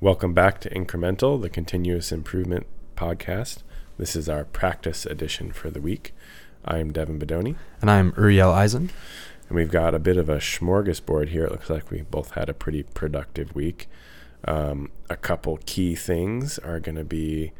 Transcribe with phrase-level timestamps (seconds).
[0.00, 3.58] Welcome back to Incremental, the continuous improvement podcast.
[3.98, 6.14] This is our practice edition for the week.
[6.64, 8.90] I am Devin Bedoni, And I'm Uriel Eisen.
[9.48, 11.44] and we've got a bit of a smorgasbord here.
[11.44, 13.88] It looks like we both had a pretty productive week.
[14.46, 17.52] Um, a couple key things are going to be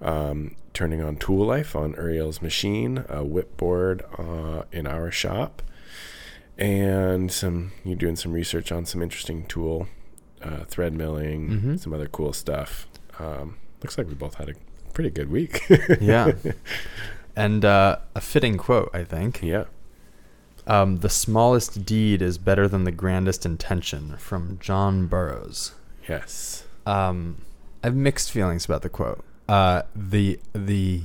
[0.00, 5.62] um, turning on Tool Life on Uriel's machine, a WIP board uh, in our shop,
[6.56, 9.88] and some you doing some research on some interesting tool
[10.42, 11.78] uh, thread milling, Mhm.
[11.80, 12.86] some other cool stuff.
[13.18, 14.54] Um, looks like we both had a
[14.92, 15.62] pretty good week.
[16.00, 16.32] Yeah.
[17.36, 19.42] and uh, a fitting quote, I think.
[19.42, 19.64] yeah.
[20.66, 25.72] Um, the smallest deed is better than the grandest intention from John Burroughs.
[26.08, 26.64] Yes.
[26.86, 27.38] Um,
[27.82, 29.24] I have mixed feelings about the quote.
[29.48, 31.02] Uh, the the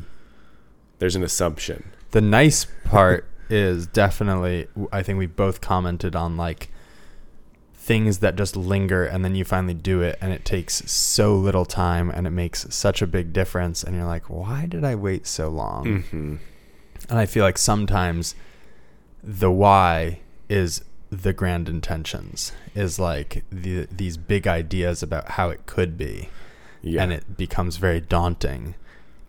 [0.99, 1.85] There's an assumption.
[2.11, 6.69] the nice part is definitely I think we both commented on like
[7.87, 11.65] things that just linger and then you finally do it and it takes so little
[11.65, 15.25] time and it makes such a big difference and you're like why did I wait
[15.25, 16.03] so long?
[16.11, 16.35] hmm
[17.09, 18.35] And I feel like sometimes
[19.23, 25.65] the why is the grand intentions is like the these big ideas about how it
[25.65, 26.29] could be
[26.81, 27.03] Yeah.
[27.03, 28.75] and it becomes very daunting.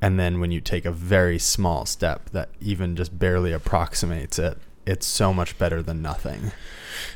[0.03, 4.59] And then when you take a very small step that even just barely approximates it,
[4.87, 6.51] it's so much better than nothing.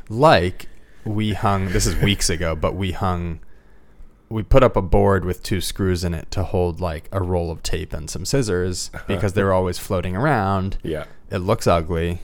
[0.08, 0.66] Like
[1.04, 3.40] we hung, this is weeks ago, but we hung,
[4.28, 7.50] we put up a board with two screws in it to hold like a roll
[7.50, 10.78] of tape and some scissors because they were always floating around.
[10.82, 11.04] yeah.
[11.30, 12.20] It looks ugly.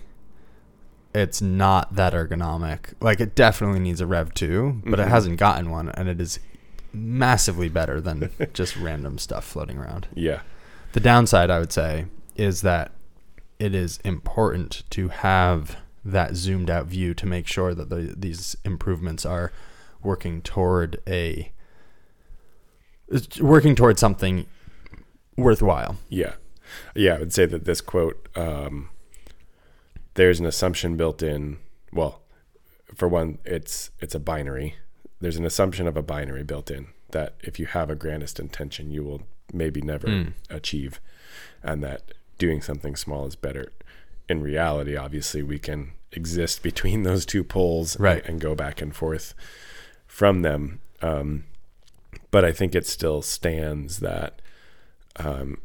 [1.15, 2.93] It's not that ergonomic.
[3.01, 5.03] Like it definitely needs a Rev 2, but Mhm.
[5.07, 6.39] it hasn't gotten one and it is
[6.92, 10.07] massively better than just random stuff floating around.
[10.15, 10.41] Yeah.
[10.92, 12.92] The downside I would say is that
[13.59, 18.57] it is important to have that zoomed out view to make sure that the, these
[18.65, 19.53] improvements are
[20.03, 21.53] working toward a
[23.41, 24.47] working toward something
[25.37, 25.97] worthwhile.
[26.09, 26.35] Yeah.
[26.95, 27.15] Yeah.
[27.15, 28.91] I would say that this quote, um,
[30.14, 31.58] there's an assumption built in.
[31.92, 32.20] Well,
[32.95, 34.75] for one, it's it's a binary.
[35.20, 38.91] There's an assumption of a binary built in that if you have a grandest intention,
[38.91, 39.23] you will
[39.53, 40.33] maybe never Mm.
[40.51, 41.01] achieve,
[41.63, 43.73] and that doing something small is better.
[44.28, 48.94] In reality, obviously, we can exist between those two poles and- and, go back and
[48.94, 49.34] forth
[50.06, 50.80] from them.
[51.00, 51.44] Um,
[52.30, 54.40] but I think it still stands that,
[55.16, 55.61] um,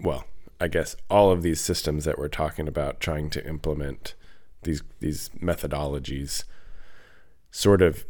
[0.00, 0.26] well,
[0.60, 4.14] I guess all of these systems that we're talking about trying to implement
[4.62, 6.44] these these methodologies
[7.50, 8.04] sort of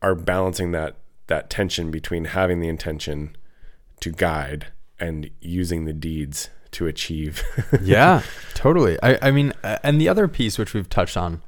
[0.00, 0.96] are balancing that
[1.28, 3.36] that tension between having the intention
[4.00, 4.66] to guide
[4.98, 7.42] and using the deeds to achieve.
[7.82, 8.22] yeah,
[8.54, 8.98] totally.
[9.02, 11.42] I, I mean, and the other piece which we've touched on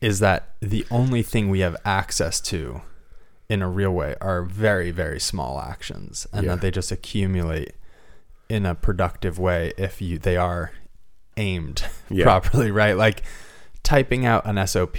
[0.00, 2.82] is that the only thing we have access to
[3.48, 6.54] in a real way are very, very small actions, and Yeah.
[6.54, 7.72] that they just accumulate
[8.48, 10.72] in a productive way if you they are
[11.36, 12.24] aimed Yeah.
[12.24, 12.96] properly, right?
[12.96, 13.22] Like
[13.82, 14.98] typing out an SOP,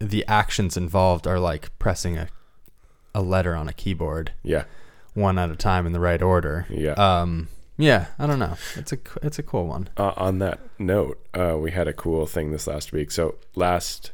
[0.00, 2.28] the actions involved are like pressing a
[3.16, 4.64] a letter on a keyboard yeah.
[5.14, 6.66] one at a time in the right order.
[6.68, 6.94] Yeah.
[6.94, 7.46] Um,
[7.76, 8.56] yeah, I don't know.
[8.76, 9.88] It's a it's a cool one.
[9.96, 13.10] Uh, on that note, uh, we had a cool thing this last week.
[13.10, 14.12] So last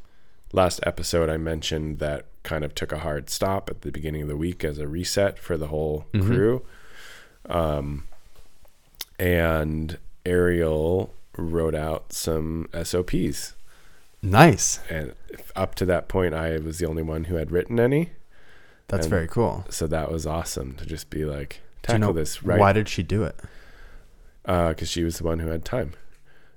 [0.53, 4.29] last episode, I mentioned that kind of took a hard stop at the beginning of
[4.29, 6.27] the week as a reset for the whole Mhm.
[6.27, 6.63] crew.
[7.49, 8.05] Um,
[9.19, 13.55] and Ariel wrote out some SOPs,
[14.23, 14.81] Nice.
[14.89, 15.15] and
[15.55, 18.11] up to that point, I was the only one who had written any.
[18.89, 19.65] That's And very cool.
[19.71, 22.73] So that was awesome to just be like Do you tackle know this right Why
[22.73, 23.39] did she do it?
[24.45, 25.93] because she was the one who had time,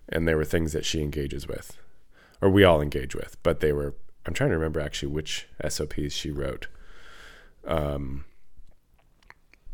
[0.10, 1.78] and there were things that she engages with,
[2.42, 3.38] or we all engage with.
[3.44, 3.94] But they were.
[4.26, 6.68] I'm trying to remember actually which SOPs she wrote.
[7.68, 8.26] Um,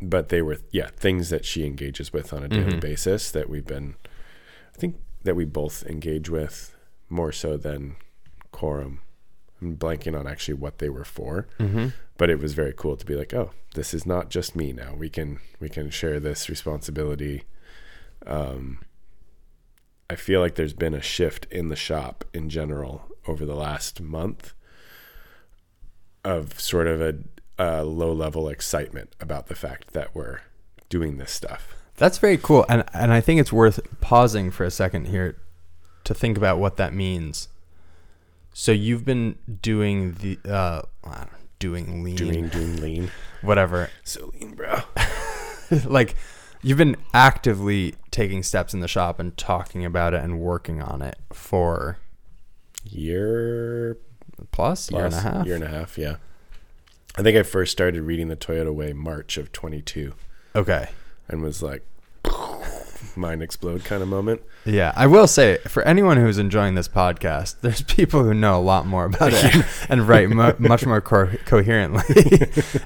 [0.01, 2.79] but they were yeah things that she engages with on a daily Mhm.
[2.81, 3.95] basis that we've been.
[4.73, 6.75] I think that we both engage with
[7.09, 7.95] more so than
[8.51, 9.01] quorum.
[9.61, 11.87] I'm blanking on actually what they were for Mm-hmm.
[12.17, 14.93] but it was very cool to be like oh this is not just me now
[14.95, 17.43] we can we can share this responsibility
[18.25, 18.79] um
[20.09, 24.01] i feel like there's been a shift in the shop in general over the last
[24.01, 24.53] month
[26.23, 27.15] of sort of a,
[27.57, 30.39] a low level excitement about the fact that we're
[30.89, 34.71] doing this stuff That's very cool, and and I think it's worth pausing for a
[34.71, 35.35] second here
[36.05, 37.49] to think about what that means.
[38.59, 41.27] So you've been doing the uh, know,
[41.59, 43.11] doing lean, doing doing lean
[43.41, 43.89] whatever.
[44.03, 44.81] so lean bro
[45.85, 46.15] like
[46.61, 51.01] you've been actively taking steps in the shop and talking about it and working on
[51.01, 51.99] it for
[52.83, 53.97] year
[54.51, 55.45] plus, year and a half.
[55.45, 56.17] Year and a half, yeah.
[57.17, 60.13] I think I first started reading the Toyota Way March of 22
[60.53, 60.89] Okay.
[61.29, 61.85] and was like,
[63.17, 64.41] mind explode kind of moment.
[64.65, 68.61] Yeah, I will say for anyone who's enjoying this podcast, there's people who know a
[68.61, 72.03] lot more about it and, and write mu- much more co- coherently.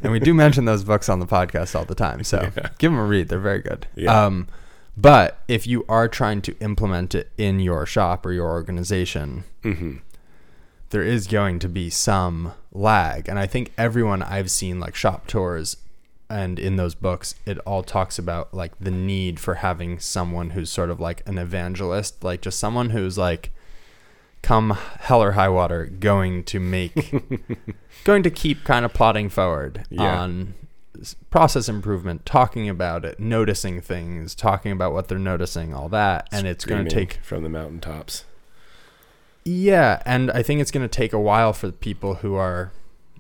[0.02, 2.70] and we do mention those books on the podcast all the time, so Yeah.
[2.78, 3.88] give them a read; they're very good.
[3.96, 4.26] Yeah.
[4.26, 4.48] Um,
[4.96, 9.96] but if you are trying to implement it in your shop or your organization, hmm
[10.90, 13.28] there is going to be some lag.
[13.28, 15.76] And I think everyone I've seen like shop tours
[16.34, 20.70] and in those books, it all talks about like the need for having someone who's
[20.70, 23.52] sort of like an evangelist, like just someone who's like
[24.42, 26.94] come hell or high water going to make
[28.04, 30.20] going to keep kind of plodding forward Yeah.
[30.22, 30.54] on
[31.30, 36.46] process improvement talking about it noticing things talking about what they're noticing all that and
[36.46, 38.26] it's going to take from the mountaintops.
[39.46, 42.72] yeah, and I think it's going to take a while for the people who are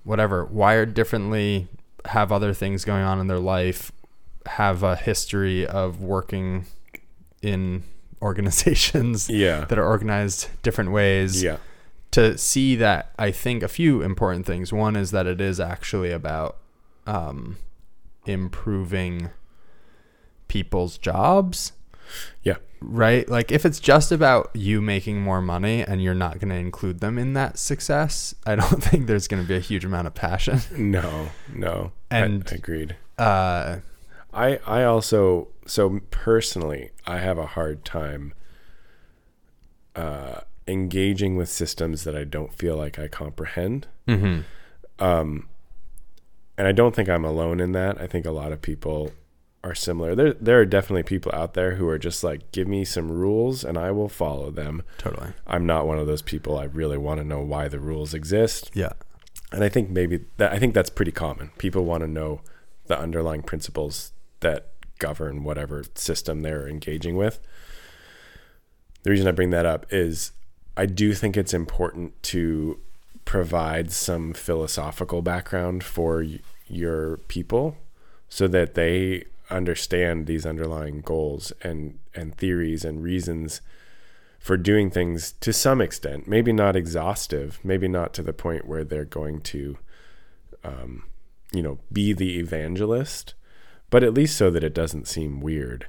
[0.03, 1.67] whatever wired differently,
[2.05, 3.91] have other things going on in their life,
[4.45, 6.65] have a history of working
[7.41, 7.83] in
[8.21, 9.65] organizations Yeah.
[9.65, 11.57] that are organized different ways Yeah.
[12.11, 14.71] to see that I think a few important things.
[14.73, 16.57] One is that it is actually about
[17.07, 17.57] um,
[18.25, 19.29] improving
[20.47, 21.73] people's jobs.
[22.43, 22.57] Yeah.
[22.81, 23.27] Right?
[23.29, 26.99] Like if it's just about you making more money and you're not going to include
[26.99, 30.13] them in that success, I don't think there's going to be a huge amount of
[30.13, 30.59] passion.
[30.77, 31.91] No, no.
[32.11, 32.95] I- And- agreed.
[33.17, 33.77] Uh,
[34.33, 38.33] I I also so personally I have a hard time
[39.95, 43.87] uh, engaging with systems that I don't feel like I comprehend.
[44.07, 44.43] mhm.
[44.99, 45.47] Um,
[46.57, 47.99] and I don't think I'm alone in that.
[48.01, 49.11] I think a lot of people
[49.63, 50.13] are similar.
[50.13, 53.63] There there are definitely people out there who are just like, give me some rules
[53.63, 54.83] and I will follow them.
[54.97, 55.33] Totally.
[55.47, 56.57] I'm not one of those people.
[56.57, 58.71] I really want to know why the rules exist.
[58.73, 58.93] Yeah.
[59.51, 61.51] And I think maybe that I think that's pretty common.
[61.57, 62.41] People want to know
[62.87, 64.11] the underlying principles
[64.41, 67.39] that govern whatever system they're engaging with.
[69.03, 70.31] The reason I bring that up is
[70.75, 72.79] I do think it's important to
[73.25, 76.25] provide some philosophical background for
[76.67, 77.77] your people
[78.27, 83.61] so that they understand these underlying goals and and theories and reasons
[84.39, 88.83] for doing things to some extent, maybe not exhaustive, maybe not to the point where
[88.83, 89.77] they're going to,
[90.65, 91.03] um,
[91.53, 93.35] you know, be the evangelist,
[93.89, 95.87] but at least so that it doesn't seem weird.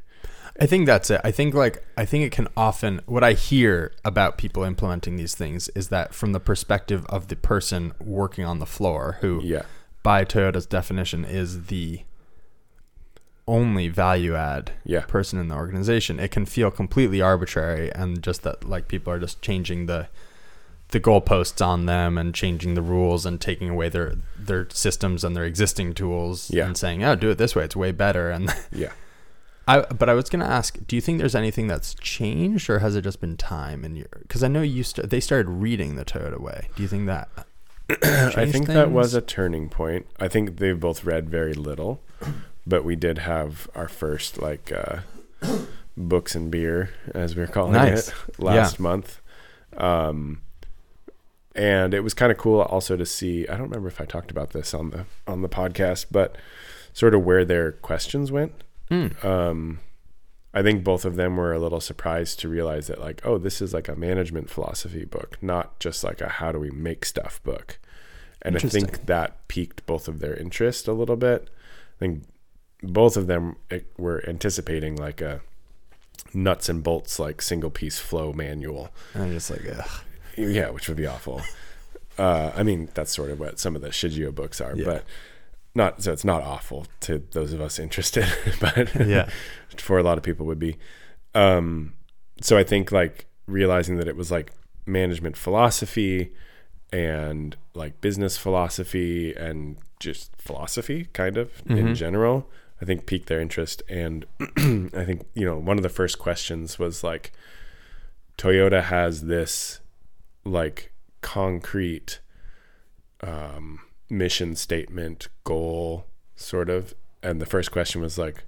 [0.60, 1.20] I think that's it.
[1.24, 5.34] I think like I think it can often what I hear about people implementing these
[5.34, 9.62] things is that from the perspective of the person working on the floor who Yeah,
[10.04, 12.02] by Toyota's definition is the
[13.46, 18.42] only value add yeah, person in the organization, it can feel completely arbitrary and just
[18.42, 20.08] that like people are just changing the
[20.88, 25.34] the goalposts on them and changing the rules and taking away their their systems and
[25.36, 26.66] their existing tools Yeah.
[26.66, 28.92] and saying, "Oh, do it this way; it's way better." And yeah.
[29.66, 32.96] I, but I was gonna ask, do you think there's anything that's changed, or has
[32.96, 33.82] it just been time?
[33.82, 36.68] And your, because I know you st- they started reading the Toyota Way.
[36.76, 37.28] Do you think that?
[38.36, 40.06] I think that was a turning point.
[40.20, 42.02] I think they've both read very little,
[42.66, 45.00] but we did have our first like uh,
[45.96, 48.08] books and beer, as we are calling Nice.
[48.28, 49.20] it, last month.
[49.76, 50.42] Um,
[51.54, 53.46] and it was kind of cool also to see.
[53.48, 56.36] I don't remember if I talked about this on the on the podcast, but
[56.92, 58.52] sort of where their questions went.
[58.88, 59.08] Hmm.
[59.22, 59.80] Um,
[60.52, 63.60] I think both of them were a little surprised to realize that, like, oh, this
[63.60, 67.42] is like a management philosophy book, not just like a how do we make stuff
[67.42, 67.78] book.
[68.40, 71.50] And I think that piqued both of their interest a little bit.
[71.96, 72.24] I think
[72.92, 75.40] both of them eh, were anticipating like a
[76.32, 78.90] nuts and bolts, like single piece flow manual.
[79.14, 80.00] And I'm just like, ugh.
[80.36, 81.42] Yeah, which would be awful.
[82.16, 84.84] Uh, I mean, that's sort of what some of the Shijio books are, Yeah.
[84.84, 85.04] but
[85.74, 88.24] not so it's not awful to those of us interested,
[88.60, 89.28] but yeah,
[89.76, 90.76] for a lot of people would be.
[91.34, 91.94] Um,
[92.40, 94.52] so I think like realizing that it was like
[94.86, 96.30] management philosophy
[96.92, 101.94] and like business philosophy and just philosophy kind of in Mhm.
[101.96, 102.48] general,
[102.84, 103.82] I think piqued their interest.
[103.88, 107.32] And I think, you know, one of the first questions was like,
[108.36, 109.80] Toyota has this
[110.44, 112.20] like concrete
[113.22, 116.04] um, mission statement goal
[116.36, 116.94] sort of.
[117.22, 118.44] And the first question was like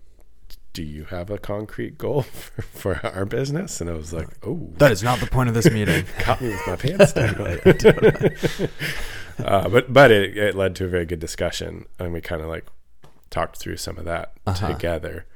[0.75, 3.81] do you have a concrete goal for, for our business?
[3.81, 4.69] And i was like oh.
[4.77, 6.05] That is not the point of this meeting.
[6.19, 8.69] caught me with my pants down.
[9.39, 11.85] Uh, but but it, it led to a very good discussion.
[11.99, 12.65] And we kind of like
[13.37, 14.69] talked through some of that Uh-huh.
[14.73, 15.27] together.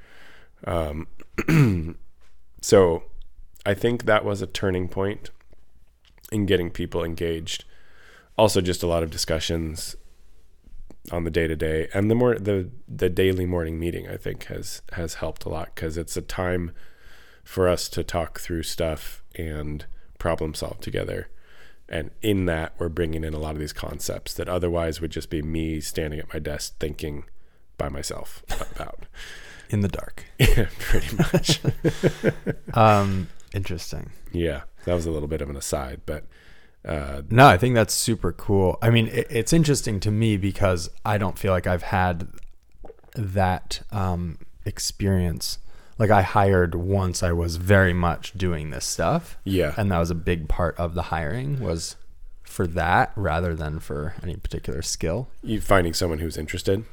[0.65, 1.07] Um,
[2.63, 3.03] so
[3.67, 5.31] i think that was a turning point
[6.33, 7.65] in getting people engaged.
[8.39, 9.97] Also just a lot of discussions
[11.11, 14.45] on the day to day and the more the the daily morning meeting I think
[14.45, 16.71] has has helped a lot because it's a time
[17.45, 19.85] for us to talk through stuff and
[20.19, 21.29] problem solve together.
[21.89, 25.31] And in that we're bringing in a lot of these concepts that otherwise would just
[25.31, 27.25] be me standing at my desk thinking
[27.81, 29.01] by myself about
[29.71, 30.25] In the dark.
[30.39, 31.61] yeah pretty much
[32.75, 34.11] Um, interesting.
[34.33, 36.25] yeah that was a little bit of an aside but
[36.85, 38.79] uh No, I think that's super cool.
[38.83, 42.27] I mean, it, it's interesting to me because I don't feel like I've had
[43.15, 45.59] that um, experience.
[45.99, 50.11] Like I hired once I was very much doing this stuff, yeah and that was
[50.11, 51.97] a big part of the hiring was
[52.43, 55.29] for that rather than for any particular skill.
[55.43, 56.85] you finding someone who's interested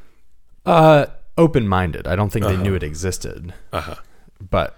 [0.68, 1.06] Uh,
[1.38, 2.08] open-minded.
[2.08, 2.64] I don't think they Uh-huh.
[2.64, 3.96] knew it existed, uh-huh
[4.52, 4.78] but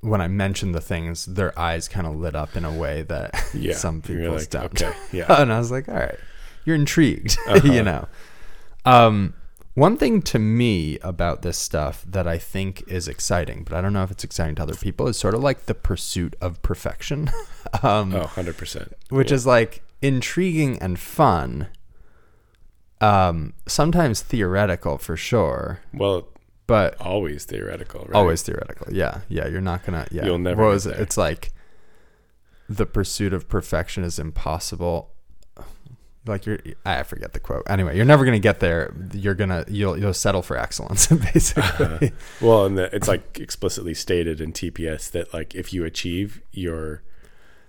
[0.00, 3.34] when I mentioned the things, their eyes kind of lit up in a way that
[3.54, 4.82] yeah some You're people's like, don't.
[4.82, 6.18] okay yeah and I was like, all right,
[6.66, 7.72] you're intrigued, Uh-huh.
[7.72, 8.06] you know.
[8.84, 9.34] Um,
[9.74, 13.92] one thing to me about this stuff that I think is exciting, but I don't
[13.92, 17.30] know if it's exciting to other people, is sort of like the pursuit of perfection,
[17.82, 21.68] um, oh 100% which is like intriguing and fun.
[23.00, 26.28] Um, sometimes theoretical for sure, well
[26.66, 28.14] but always theoretical right?
[28.14, 28.92] always theoretical.
[28.92, 29.46] Yeah, yeah.
[29.48, 30.06] You're not gonna.
[30.10, 30.94] Yeah, You'll never What was it?
[30.94, 31.02] there.
[31.02, 31.52] It's like
[32.68, 35.10] the pursuit of perfection is impossible.
[36.26, 37.62] Like you're, I forget the quote.
[37.70, 38.92] Anyway, you're never gonna get there.
[39.14, 42.12] You're gonna, you'll, you'll settle for excellence, basically.
[42.42, 47.02] Well, and the, it's like explicitly stated in TPS that like if you achieve your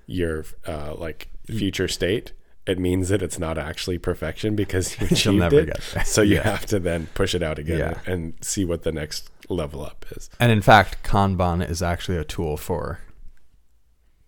[0.07, 2.33] your uh, like future state,
[2.69, 5.65] it means that it's not actually perfection because you You'll achieved never it.
[5.67, 6.05] get there.
[6.05, 6.43] So you Yeah.
[6.43, 8.11] have to then push it out again Yeah.
[8.13, 10.29] and see what the next level up is.
[10.39, 12.99] and in fact, Kanban is actually a tool for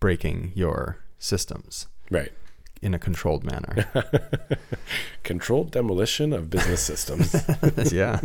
[0.00, 2.32] breaking your systems Right.
[2.82, 3.86] in a controlled manner.
[5.22, 7.34] Controlled demolition of business systems.
[7.92, 8.20] yeah.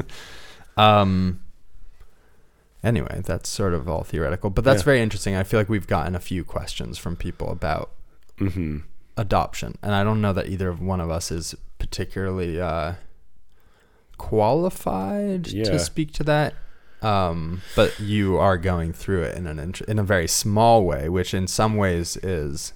[0.75, 1.41] Um.
[2.83, 4.85] Anyway, that's sort of all theoretical, but that's Yeah.
[4.85, 5.35] very interesting.
[5.35, 7.91] I feel like we've gotten a few questions from people about
[8.39, 8.79] hmm
[9.17, 12.93] adoption, and I don't know that either of one of us is particularly uh,
[14.17, 15.65] qualified Yeah.
[15.65, 16.53] to speak to that.
[17.01, 21.09] Um, but you are going through it in an int- in a very small way,
[21.09, 22.73] which in some ways is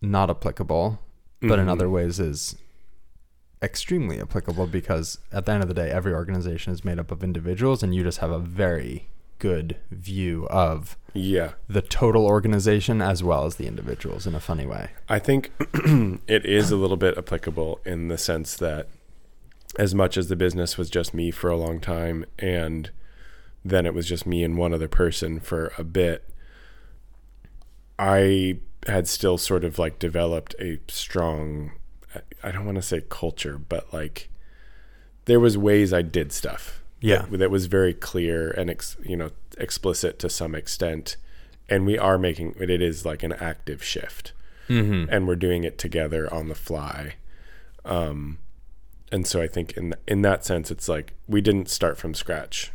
[0.00, 1.00] not applicable,
[1.42, 1.70] but in Mhm.
[1.70, 2.54] other ways is
[3.62, 7.24] extremely applicable because at the end of the day, every organization is made up of
[7.24, 9.08] individuals, and you just have a very
[9.40, 11.54] good view of Yeah.
[11.68, 14.90] the total organization as well as the individuals in a funny way.
[15.08, 15.50] I think
[16.28, 18.86] it is a little bit applicable in the sense that
[19.78, 22.90] as much as the business was just me for a long time and
[23.64, 26.24] then it was just me and one other person for a bit,
[27.98, 31.72] I had still sort of like developed a strong
[32.42, 34.28] I don't want to say culture, but like
[35.26, 36.79] there was ways I did stuff.
[37.00, 37.26] Yeah.
[37.30, 41.16] That, that was very clear and ex, you know explicit to some extent
[41.68, 44.32] and we are making it is like an active shift
[44.68, 45.12] Mm-hmm.
[45.12, 47.14] and we're doing it together on the fly.
[47.84, 48.38] Um,
[49.10, 52.70] and so I think in in that sense, it's like we didn't start from scratch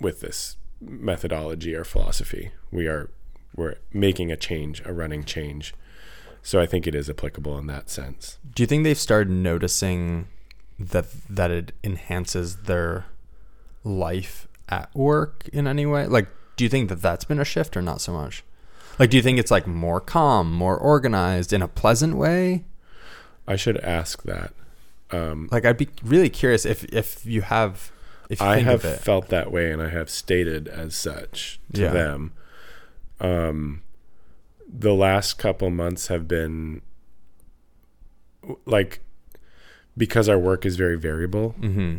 [0.00, 2.50] with this methodology or philosophy.
[2.72, 3.10] We are
[3.54, 5.72] we're making a change, a running change.
[6.42, 8.38] So I think it is applicable in that sense.
[8.54, 10.26] Do you think they've started noticing
[10.80, 13.04] that that it enhances their
[13.84, 16.06] life at work in any way?
[16.06, 18.44] Like, do you think that that's been a shift or not so much?
[18.98, 22.64] Like, do you think it's like more calm, more organized in a pleasant way?
[23.48, 24.52] I should ask that.
[25.10, 27.90] Um, Like, I'd be really curious if if you have
[28.28, 31.92] if you I have felt that way, and I have stated as such to Yeah.
[31.92, 32.32] them.
[33.20, 33.82] Um,
[34.72, 36.82] the last couple months have been
[38.66, 39.00] like
[39.96, 41.54] because our work is very variable.
[41.60, 41.98] mm-hmm.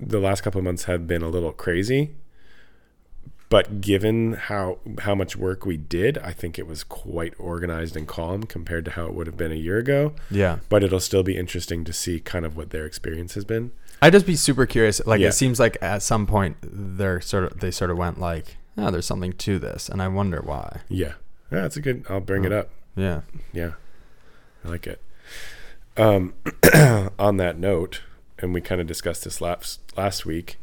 [0.00, 2.14] The last couple of months have been a little crazy,
[3.48, 8.06] but given how how much work we did, I think it was quite organized and
[8.08, 10.14] calm compared to how it would have been a year ago.
[10.30, 13.72] Yeah, But it'll still be interesting to see kind of what their experience has been.
[14.00, 15.04] I'd just be super curious.
[15.04, 15.28] Like, Yeah.
[15.28, 18.90] it seems like at some point they're sort of they sort of went like, oh,
[18.90, 20.80] there's something to this, and I wonder why.
[20.88, 21.14] Yeah,
[21.52, 22.04] yeah, that's a good.
[22.08, 22.60] I'll bring it Oh.
[22.60, 22.70] up.
[22.96, 23.20] Yeah.
[23.52, 23.72] Yeah,
[24.64, 25.02] I like it.
[25.96, 26.32] Um,
[27.18, 28.00] on that note,
[28.40, 30.58] and we kind of discussed this last last week.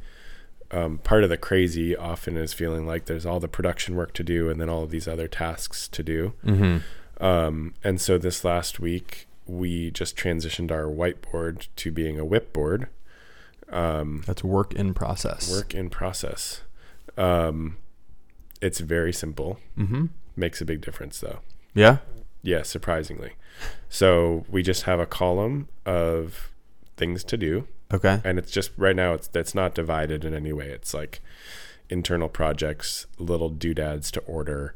[0.70, 4.24] Um, part of the crazy often is feeling like there's all the production work to
[4.24, 6.34] do, and then all of these other tasks to do.
[6.46, 7.24] Mm-hmm.
[7.24, 12.88] Um, and so this last week, we just transitioned our whiteboard to being a WIPboard.
[13.70, 15.50] Um, That's work in process.
[15.50, 16.62] work in process.
[17.18, 17.78] Um,
[18.62, 19.60] it's very simple.
[19.78, 20.08] Mm-hmm.
[20.36, 21.40] Makes a big difference, though.
[21.74, 21.98] Yeah.
[22.44, 23.34] Yeah, surprisingly.
[23.90, 26.52] So we just have a column of
[26.98, 28.20] things to do, Okay.
[28.26, 30.70] and it's just right now it's it's not divided in any way.
[30.70, 31.22] It's like
[31.90, 34.74] internal projects, little doodads to order,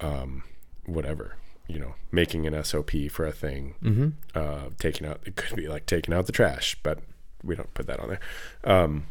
[0.00, 0.44] um,
[0.86, 1.34] whatever.
[1.66, 4.08] You know, making an SOP for a thing, Mm-hmm.
[4.34, 6.98] uh, taking out it could be like taking out the trash, but
[7.44, 8.20] we don't put that on there.
[8.64, 9.06] Um,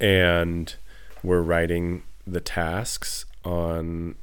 [0.00, 0.74] and
[1.22, 4.14] we're writing the tasks on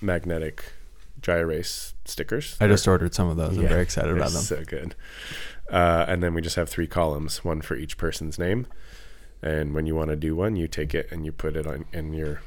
[0.00, 0.72] magnetic
[1.20, 2.56] dry erase stickers.
[2.60, 3.56] I just ordered some of those.
[3.56, 4.42] I'm Yeah, very excited about them.
[4.42, 4.94] So good.
[5.70, 8.66] Uh, and then we just have three columns, one for each person's name.
[9.42, 11.86] And when you want to do one, you take it and you put it on
[11.92, 12.42] in your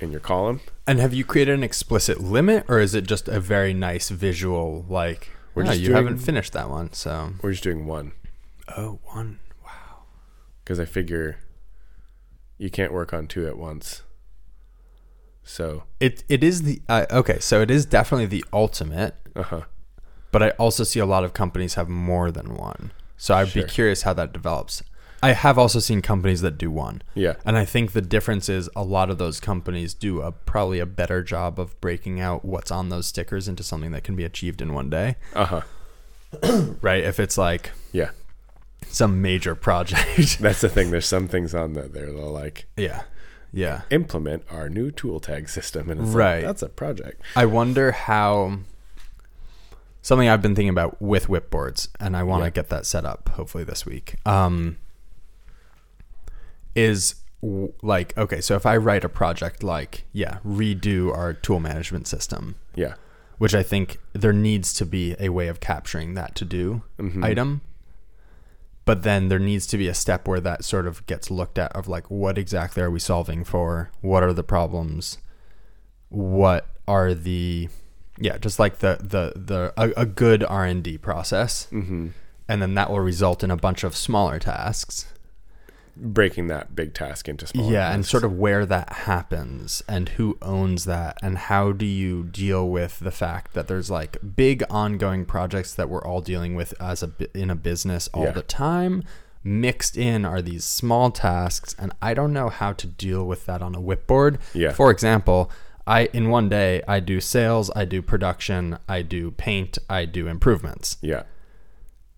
[0.00, 0.60] in your column.
[0.86, 4.84] And have you created an explicit limit, or is it just a very nice visual?
[4.88, 8.12] Like, We're "Oh, just you doing- haven't finished that one, so We're just doing one
[8.76, 9.38] oh, one.
[9.64, 10.02] Wow.
[10.62, 11.38] because I figure
[12.58, 14.02] you can't work on two at once.
[15.42, 17.38] So, It it is the uh, okay.
[17.38, 19.60] So it is definitely the ultimate, uh huh.
[20.36, 22.90] But I also see a lot of companies have more than one.
[23.16, 23.62] So I'd Sure.
[23.62, 24.82] be curious how that develops.
[25.22, 27.00] I have also seen companies that do one.
[27.14, 27.36] Yeah.
[27.46, 30.84] And I think the difference is a lot of those companies do a probably a
[30.84, 34.60] better job of breaking out what's on those stickers into something that can be achieved
[34.60, 35.16] in one day.
[35.34, 35.60] Uh huh.
[36.82, 37.02] Right?
[37.02, 38.10] If it's like Yeah.
[38.88, 40.38] some major project.
[40.40, 40.90] That's the thing.
[40.90, 43.04] There's some things on that they're like yeah.
[43.54, 43.82] Yeah.
[43.88, 46.36] implement our new tool tag system, and Right.
[46.36, 47.22] like that's a project.
[47.34, 48.58] I wonder how
[50.06, 52.50] something I've been thinking about with WIPboards, and I want to Yeah.
[52.50, 54.14] get that set up hopefully this week.
[54.24, 54.76] Um,
[56.76, 61.58] is w- like okay, so if I write a project like yeah, redo our tool
[61.60, 62.94] management system, Yeah.
[63.38, 67.24] which I think there needs to be a way of capturing that to do Mhm.
[67.24, 67.60] item.
[68.84, 71.72] But then there needs to be a step where that sort of gets looked at
[71.74, 73.90] of like what exactly are we solving for?
[74.00, 75.18] What are the problems?
[76.08, 77.68] What are the
[78.18, 81.68] yeah, just like the the the a, a good R&D process.
[81.72, 82.08] Mm-hmm.
[82.48, 85.12] And then that will result in a bunch of smaller tasks.
[85.98, 87.72] Breaking that big task into smaller.
[87.72, 92.22] yeah, and sort of where that happens and who owns that and how do you
[92.24, 96.74] deal with the fact that there's like big ongoing projects that we're all dealing with
[96.78, 98.32] as a in a business all Yeah.
[98.32, 99.04] the time
[99.42, 103.62] mixed in are these small tasks and I don't know how to deal with that
[103.62, 104.38] on a WIPboard.
[104.52, 104.72] Yeah.
[104.72, 105.50] For example,
[105.86, 110.26] I in one day I do sales, I do production, I do paint, I do
[110.26, 111.22] improvements Yeah.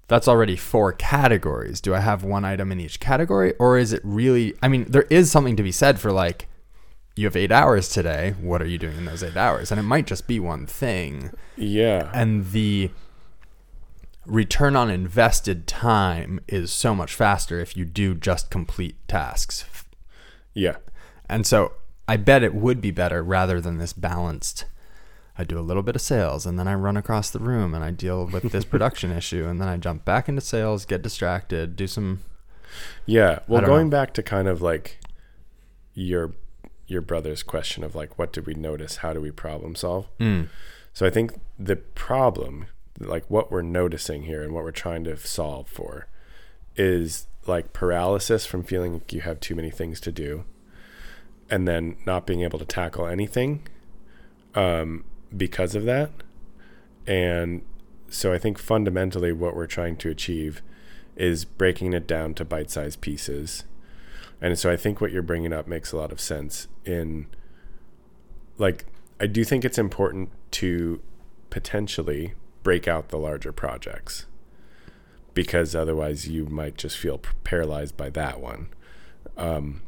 [0.09, 1.81] that's already four categories.
[1.81, 3.53] Do I have one item in each category?
[3.59, 6.47] Or is it really, I mean, there is something to be said for like,
[7.15, 8.35] you have eight hours today.
[8.41, 9.71] What are you doing in those eight hours?
[9.71, 11.31] And it might just be one thing.
[11.57, 12.11] Yeah.
[12.15, 12.91] And the
[14.25, 19.65] return on invested time is so much faster if you do just complete tasks.
[20.55, 20.77] yeah.
[21.29, 21.73] And so
[22.09, 24.65] I bet it would be better rather than this balanced.
[25.37, 27.85] I do a little bit of sales and then I run across the room and
[27.85, 31.77] I deal with this production issue and then I jump back into sales, get distracted,
[31.77, 32.21] do some
[33.07, 33.41] Yeah.
[33.47, 33.91] Well, going know.
[33.99, 34.99] back to kind of like
[35.95, 36.33] your
[36.87, 38.97] your brother's question of like what did we notice?
[38.97, 40.07] How do we problem solve?
[40.19, 40.49] mm,
[40.95, 42.67] So I think the problem,
[42.99, 46.09] like what we're noticing here and what we're trying to solve for,
[46.77, 50.45] is like paralysis from feeling like you have too many things to do,
[51.51, 53.67] and then not being able to tackle anything,
[54.55, 55.05] um,
[55.37, 56.11] because of that.
[57.07, 57.63] And
[58.09, 60.63] so I think fundamentally what we're trying to achieve
[61.17, 63.65] is breaking it down to bite-sized pieces.
[64.41, 67.27] And so I think what you're bringing up makes a lot of sense in
[68.57, 68.85] like
[69.21, 71.01] I do think it's important to
[71.51, 74.27] potentially break out the larger projects
[75.35, 78.69] because otherwise you might just feel paralyzed by that one.
[79.37, 79.83] Um,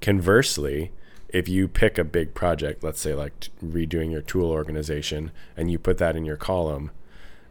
[0.00, 0.92] conversely,
[1.28, 5.70] if you pick a big project, let's say like t- redoing your tool organization, and
[5.70, 6.90] you put that in your column,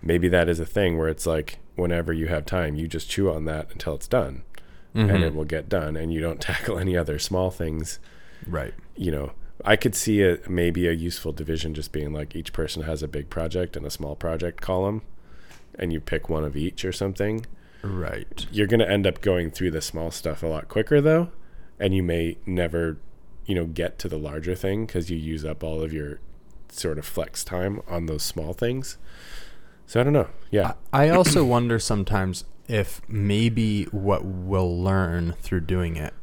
[0.02, 3.32] maybe that is a thing where it's like whenever you have time, you just chew
[3.32, 4.44] on that until it's done
[4.94, 5.24] and Mm-hmm.
[5.24, 7.98] it will get done, and you don't tackle any other small things
[8.46, 8.74] right.
[8.98, 9.32] you know,
[9.64, 13.08] I could see a maybe a useful division just being like each person has a
[13.08, 15.02] big project and a small project column,
[15.80, 17.46] and you pick one of each or something.
[17.84, 18.46] Right.
[18.52, 21.30] You're going to end up going through the small stuff a lot quicker though,
[21.82, 22.98] and you may never,
[23.46, 26.20] you know, get to the larger thing because you use up all of your
[26.70, 28.98] sort of flex time on those small things.
[29.88, 30.30] So I don't know.
[30.52, 30.74] Yeah.
[30.94, 36.14] I also wonder sometimes if maybe what we'll learn through doing it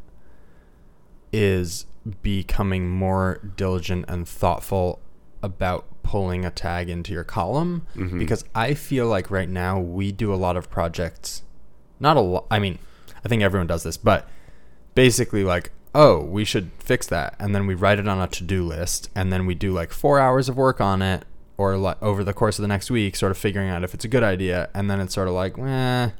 [1.33, 1.85] is
[2.23, 5.01] becoming more diligent and thoughtful
[5.43, 8.19] about pulling a tag into your column Mhm.
[8.19, 11.43] because I feel like right now we do a lot of projects
[12.01, 12.79] not a lot I mean
[13.25, 14.27] I think everyone does this but
[14.99, 17.35] basically like oh we should fix that.
[17.39, 20.19] And then we write it on a to-do list and then we do like 4
[20.19, 21.25] hours of work on it
[21.57, 24.05] or like over the course of the next week, sort of figuring out if it's
[24.05, 26.11] a good idea, and then it's sort of like, eh,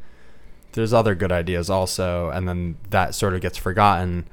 [0.73, 4.29] there's other good ideas also, and then that sort of gets forgotten,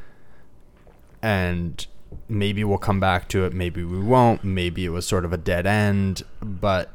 [1.21, 1.85] and
[2.27, 5.37] maybe we'll come back to it, maybe we won't, maybe it was sort of a
[5.37, 6.91] dead end, but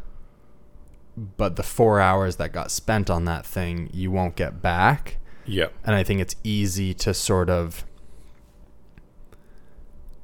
[1.36, 5.19] but the four hours that got spent on that thing, you won't get back
[5.50, 5.68] Yeah.
[5.84, 7.84] and I think it's easy to sort of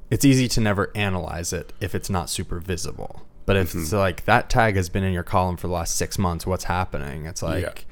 [0.09, 3.23] it's easy to never analyze it if it's not super visible.
[3.45, 3.81] But if mm-hmm.
[3.81, 6.65] it's like that tag has been in your column for the last six months, what's
[6.65, 7.25] happening?
[7.25, 7.85] It's like,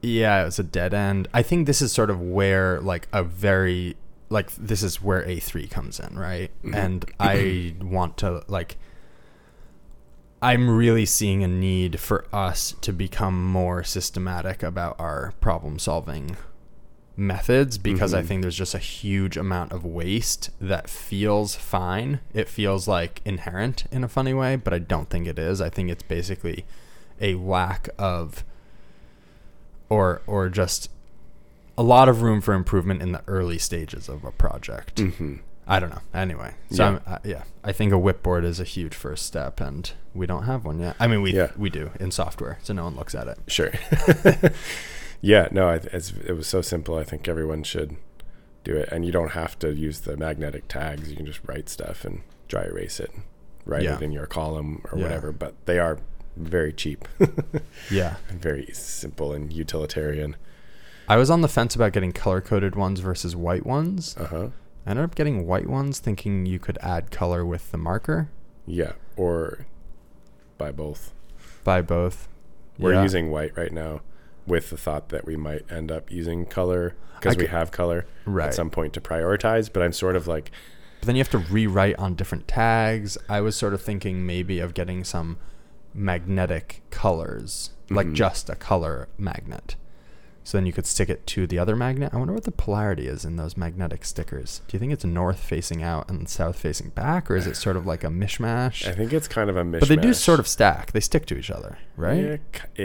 [0.00, 1.28] yeah, it's a dead end.
[1.34, 3.96] I think this is sort of where like a very
[4.30, 6.50] like this is where A three comes in, right?
[6.62, 6.74] Mm-hmm.
[6.74, 8.76] And I want to like.
[10.44, 16.36] I'm really seeing a need for us to become more systematic about our problem solving
[17.16, 22.20] methods because I think there's just a huge amount of waste that feels fine.
[22.34, 25.62] It feels like inherent in a funny way, but I don't think it is.
[25.62, 26.66] I think it's basically
[27.22, 28.44] a lack of
[29.88, 30.90] or or just
[31.78, 35.00] a lot of room for improvement in the early stages of a project.
[35.00, 36.00] hmm I don't know.
[36.12, 36.88] Anyway, so Yeah.
[36.88, 40.42] I'm, uh, yeah, I think a WIPboard is a huge first step, and we don't
[40.44, 40.94] have one yet.
[41.00, 41.52] I mean, we Yeah.
[41.56, 43.38] we do in software, so no one looks at it.
[43.46, 43.70] Sure.
[45.20, 45.48] yeah.
[45.50, 45.68] No.
[45.68, 46.96] I, it's, it was so simple.
[46.98, 47.96] I think everyone should
[48.62, 51.10] do it, and you don't have to use the magnetic tags.
[51.10, 53.10] You can just write stuff and dry erase it,
[53.64, 53.96] write Yeah.
[53.96, 55.32] it in your column or whatever.
[55.32, 55.98] But they are
[56.36, 57.06] very cheap,
[57.90, 60.36] Yeah, and very simple and utilitarian.
[61.08, 64.16] I was on the fence about getting color coded ones versus white ones.
[64.18, 64.48] Uh huh.
[64.86, 68.30] I ended up getting white ones, thinking you could add color with the marker.
[68.66, 68.92] Yeah.
[69.16, 69.66] Or
[70.58, 71.12] by both.
[71.64, 72.28] Buy both.
[72.78, 73.02] We're Yeah.
[73.02, 74.02] using white right now
[74.46, 78.48] with the thought that we might end up using color because we have color right,
[78.48, 79.72] at some point to prioritize.
[79.72, 80.50] But I'm sort of like,
[81.00, 83.16] but then you have to rewrite on different tags.
[83.28, 85.38] I was sort of thinking maybe of getting some
[85.94, 88.14] magnetic colors, like Mhm.
[88.14, 89.76] just a color magnet.
[90.46, 92.12] So then you could stick it to the other magnet.
[92.12, 94.60] I wonder what the polarity is in those magnetic stickers.
[94.68, 97.76] Do you think it's north facing out and south facing back, or is it sort
[97.78, 98.86] of like a mishmash?
[98.86, 99.80] I think it's kind of a mishmash.
[99.80, 100.92] But they do sort of stack.
[100.92, 102.22] They stick to each other, right?
[102.22, 102.36] Yeah,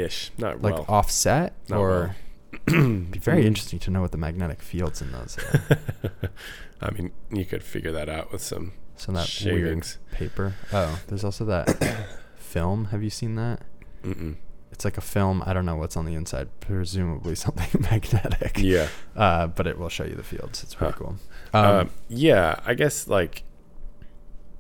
[0.06, 0.32] ish.
[0.38, 0.86] Not Like well.
[0.88, 2.16] offset, Not or
[2.54, 2.62] well.
[2.68, 5.78] it'd be very interesting to know what the magnetic fields in those are.
[6.82, 9.98] I mean, you could figure that out with some some that shavings.
[10.12, 10.54] weird paper.
[10.72, 12.86] Oh, there's also that film.
[12.86, 13.64] Have you seen that?
[14.04, 14.38] Mm-mm.
[14.80, 15.44] It's like a film.
[15.46, 16.48] I don't know what's on the inside.
[16.62, 18.60] Presumably something magnetic.
[18.60, 18.88] Yeah.
[19.14, 20.64] Uh, but it will show you the fields.
[20.64, 21.00] It's pretty Huh.
[21.00, 21.16] cool.
[21.54, 22.62] Um, Um, yeah.
[22.66, 23.44] I guess like,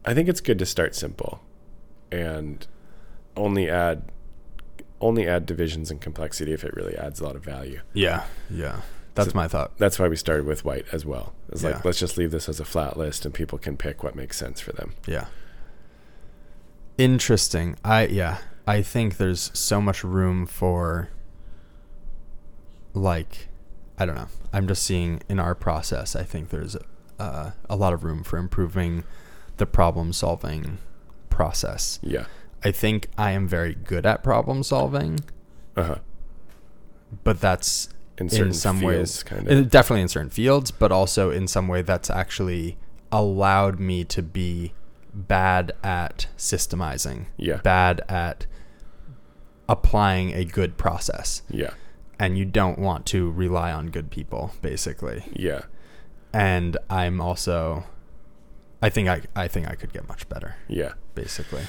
[0.03, 1.39] I think it's good to start simple,
[2.11, 2.67] and
[3.37, 4.11] only add,
[4.99, 7.79] only add divisions and complexity if it really adds a lot of value.
[7.93, 8.81] yeah, yeah.
[9.15, 9.77] That's So- my thought.
[9.77, 11.33] That's why we started with white as well.
[11.49, 11.69] It's Yeah.
[11.69, 14.35] like let's just leave this as a flat list, and people can pick what makes
[14.35, 14.95] sense for them.
[15.07, 15.27] Yeah.
[16.97, 17.77] Interesting.
[17.85, 18.39] I yeah.
[18.69, 21.09] I think there's so much room for
[22.93, 23.47] like
[23.97, 24.27] I don't know.
[24.53, 26.77] I'm just seeing in our process, I think there's
[27.19, 29.03] uh, a lot of room for improving
[29.57, 30.77] the problem solving
[31.29, 31.99] process.
[32.01, 32.25] Yeah.
[32.63, 35.19] I think I am very good at problem solving,
[35.75, 35.95] Uh huh.
[37.23, 39.69] but that's In certain in some fields, ways kind uh, of.
[39.69, 42.77] definitely in certain fields, but also in some way that's actually
[43.11, 44.73] allowed me to be
[45.13, 47.57] bad at systemizing, Yeah.
[47.57, 48.45] bad at
[49.69, 51.43] applying a good process.
[51.49, 51.71] Yeah.
[52.19, 55.23] And you don't want to rely on good people, basically.
[55.33, 55.61] Yeah.
[56.33, 57.85] And I'm also
[58.81, 60.93] I think I I think I could get much better, Yeah.
[61.15, 61.63] basically.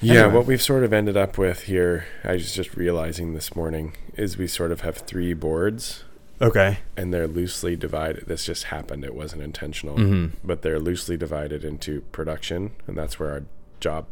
[0.00, 0.34] Yeah, Anyway.
[0.34, 4.36] what we've sort of ended up with here, I was just realizing this morning, is
[4.36, 6.04] we sort of have three boards
[6.42, 6.78] Okay.
[6.96, 8.26] and they're loosely divided.
[8.26, 13.18] This just happened, it wasn't intentional, hmm but they're loosely divided into production, and that's
[13.18, 13.42] where our
[13.80, 14.06] job,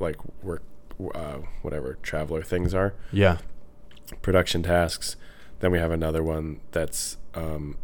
[0.00, 0.62] like work,
[1.14, 3.38] uh, whatever, traveler things are, Yeah.
[4.22, 5.16] production tasks.
[5.60, 7.76] Then we have another one that's um,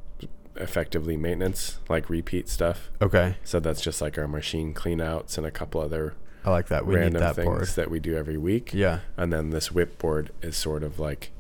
[0.56, 2.90] effectively maintenance, like repeat stuff.
[3.00, 3.36] Okay.
[3.44, 6.86] So that's just like our machine cleanouts and a couple other I like that.
[6.86, 7.66] We need random that things board.
[7.68, 8.72] that we do every week.
[8.72, 9.00] Yeah.
[9.16, 11.32] And then this WIP board is sort of like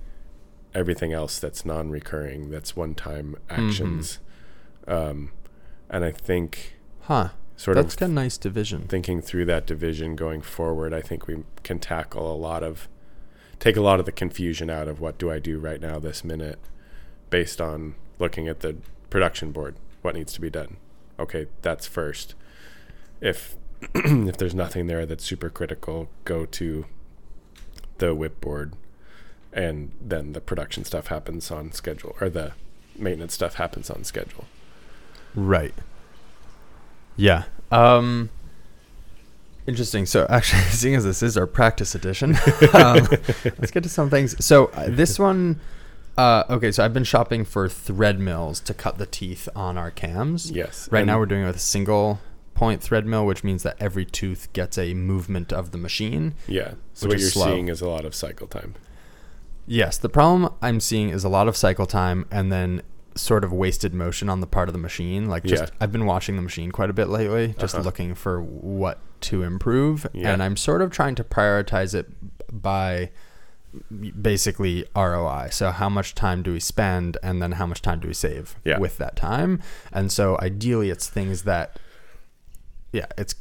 [0.74, 3.66] everything else that's non-recurring, that's one-time Mm-hmm.
[3.68, 4.18] actions.
[4.86, 5.32] Um,
[5.88, 7.30] and I think Huh.
[7.60, 8.84] Sort That's of got a nice division.
[8.88, 12.88] thinking through that division going forward, I think we can tackle a lot of,
[13.58, 16.24] take a lot of the confusion out of what do I do right now this
[16.24, 16.58] minute,
[17.28, 18.76] based on looking at the
[19.10, 20.78] production board, what needs to be done.
[21.18, 22.34] Okay, that's first.
[23.20, 23.58] If
[23.94, 26.86] if there's nothing there that's super critical, go to
[27.98, 28.72] the WIP board,
[29.52, 32.52] and then the production stuff happens on schedule, or the
[32.96, 34.46] maintenance stuff happens on schedule.
[35.34, 35.74] Right.
[37.16, 37.44] Yeah.
[37.70, 38.30] Um
[39.66, 40.06] Interesting.
[40.06, 42.30] So, actually, seeing as this is our practice edition,
[42.72, 43.06] um,
[43.58, 44.44] let's get to some things.
[44.44, 45.60] So, uh, this one,
[46.16, 46.72] uh, okay.
[46.72, 50.50] So, I've been shopping for thread mills to cut the teeth on our cams.
[50.50, 50.88] Yes.
[50.90, 52.20] Right now, we're doing it with a single
[52.60, 56.34] point thread mill, which means that every tooth gets a movement of the machine.
[56.46, 56.74] Yeah.
[56.92, 57.46] So what you're slow.
[57.46, 58.74] seeing is a lot of cycle time.
[59.66, 62.82] Yes, the problem I'm seeing is a lot of cycle time and then
[63.16, 65.28] sort of wasted motion on the part of the machine.
[65.28, 65.70] Like just Yeah.
[65.80, 67.84] I've been watching the machine quite a bit lately, just Uh-huh.
[67.84, 70.32] looking for what to improve Yeah.
[70.32, 72.08] and I'm sort of trying to prioritize it
[72.52, 73.10] by
[74.20, 75.48] basically ROI.
[75.50, 78.56] So how much time do we spend and then how much time do we save
[78.64, 78.78] Yeah.
[78.78, 79.60] with that time?
[79.92, 81.78] And so ideally it's things that
[82.92, 83.34] yeah, it's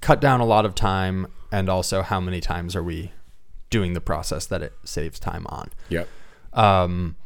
[0.00, 3.12] cut down a lot of time and also how many times are we
[3.70, 5.70] doing the process that it saves time on.
[5.88, 6.08] Yep.
[6.52, 7.16] Um,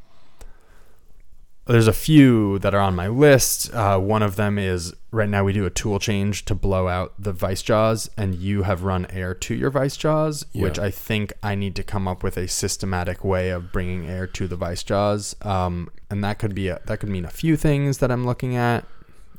[1.66, 3.72] there's a few that are on my list.
[3.74, 7.12] Uh, one of them is right now we do a tool change to blow out
[7.18, 11.32] the vice jaws, and you have run air to your vice jaws, which I think
[11.42, 14.82] I need to come up with a systematic way of bringing air to the vice
[14.82, 15.34] jaws.
[15.42, 18.54] Um, and that could be a, that could mean a few things that I'm looking
[18.54, 18.84] at.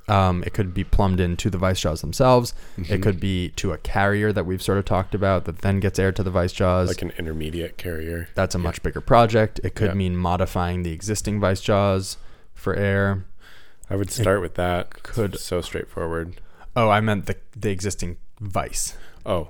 [0.10, 2.54] Um, it could be plumbed into the vice jaws themselves.
[2.78, 2.94] Mm-hmm.
[2.94, 6.00] It could be to a carrier that we've sort of talked about that then gets
[6.00, 6.88] air to the vice jaws.
[6.88, 8.30] Like an intermediate carrier.
[8.34, 9.60] That's a much bigger project.
[9.66, 9.94] It could Yeah.
[9.96, 12.18] mean modifying the existing vice jaws
[12.54, 13.26] for air.
[13.90, 15.04] I would start with that.
[15.04, 16.40] could- It's so straightforward.
[16.76, 18.96] Oh, I meant the the existing vice.
[19.26, 19.50] Oh.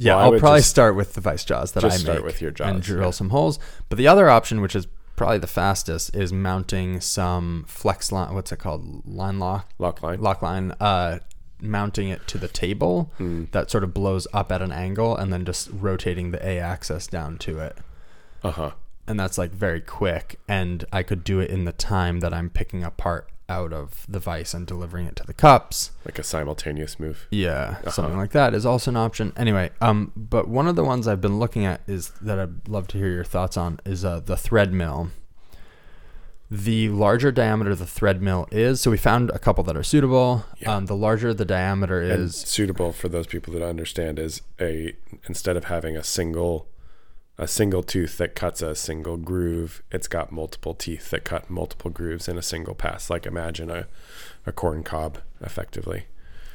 [0.00, 2.52] Yeah, Well, I'll probably start with the vice jaws that I make start with your
[2.52, 3.10] jaws, and drill yeah.
[3.10, 3.58] some holes.
[3.88, 4.86] But the other option, which is
[5.18, 8.34] probably the fastest, is mounting some flex line.
[8.34, 9.06] What's it called?
[9.06, 10.20] Line lock Lock line.
[10.20, 10.72] lock line.
[10.80, 11.18] Uh,
[11.60, 13.44] mounting it to the table Hmm.
[13.50, 17.06] that sort of blows up at an angle, and then just rotating the A axis
[17.08, 17.76] down to it.
[18.42, 18.70] Uh huh.
[19.08, 22.48] and that's like very quick and i could do it in the time that i'm
[22.50, 26.22] picking a part out of the vice and delivering it to the cups Like a
[26.22, 27.26] simultaneous move.
[27.30, 27.90] yeah Uh-huh.
[27.90, 31.20] something like that is also an option anyway um but one of the ones i've
[31.20, 34.36] been looking at is that i'd love to hear your thoughts on is uh, the
[34.36, 35.10] thread mill
[36.50, 40.44] the larger diameter the thread mill is so we found a couple that are suitable
[40.58, 40.76] Yeah.
[40.76, 44.94] um, the larger the diameter And is suitable for those people that understand is a
[45.26, 46.66] instead of having a single
[47.38, 51.90] a single tooth that cuts a single groove, it's got multiple teeth that cut multiple
[51.90, 53.08] grooves in a single pass.
[53.08, 53.86] Like imagine a,
[54.44, 56.06] a corn cob effectively.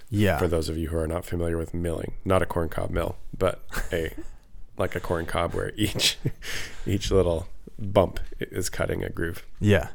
[0.10, 2.90] yeah For those of you who are not familiar with milling, not a corn cob
[2.90, 4.14] mill, but a
[4.78, 6.18] like a corn cob where each
[6.86, 7.48] each little
[7.80, 9.46] bump is cutting a groove.
[9.60, 9.90] Yeah.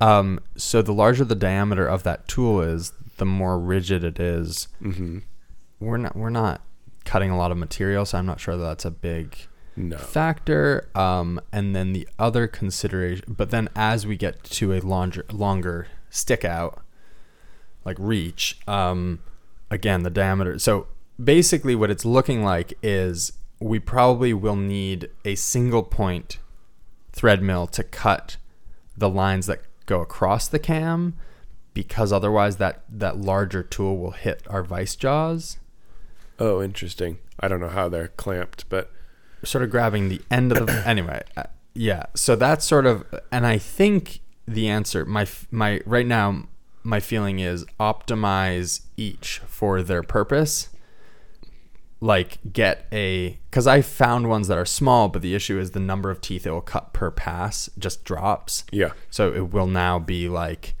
[0.00, 4.68] Um, so the larger the diameter of that tool is, the more rigid it is.
[4.80, 5.18] Mm-hmm.
[5.80, 6.60] We're not we're not
[7.04, 9.36] cutting a lot of material, so I'm not sure that that's a big
[9.76, 9.96] No.
[9.96, 10.88] factor.
[10.94, 15.88] Um, and then the other consideration, but then as we get to a longer longer
[16.10, 16.82] stick out,
[17.84, 19.20] like reach, um,
[19.70, 20.58] again the diameter.
[20.58, 20.88] So
[21.22, 26.38] basically, what it's looking like is we probably will need a single point
[27.12, 28.36] thread mill to cut
[28.96, 31.14] the lines that go across the cam
[31.74, 35.58] because otherwise that that larger tool will hit our vice jaws
[36.38, 37.18] Oh, interesting.
[37.38, 38.90] I don't know how they're clamped, but
[39.44, 43.46] sort of grabbing the end of the anyway uh, yeah so that's sort of and
[43.46, 46.46] i think the answer my my right now
[46.82, 50.68] my feeling is optimize each for their purpose
[52.00, 55.80] like get a because i found ones that are small but the issue is the
[55.80, 58.90] number of teeth it will cut per pass just drops yeah.
[59.10, 60.74] so it will now be like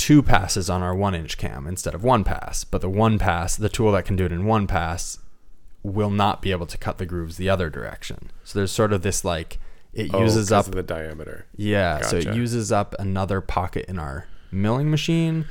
[0.00, 2.64] two passes on our one inch cam instead of one pass.
[2.64, 5.18] But the one pass, the tool that can do it in one pass,
[5.82, 8.30] will not be able to cut the grooves the other direction.
[8.44, 9.58] So there's sort of this like
[9.92, 11.46] it Oh, uses up the diameter.
[11.56, 15.46] yeah, so it uses up another pocket in our milling machine,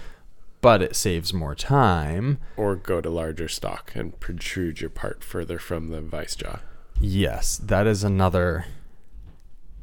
[0.61, 2.37] but it saves more time.
[2.55, 6.59] Or go to larger stock and protrude your part further from the vice jaw.
[7.01, 8.65] Yes, that is another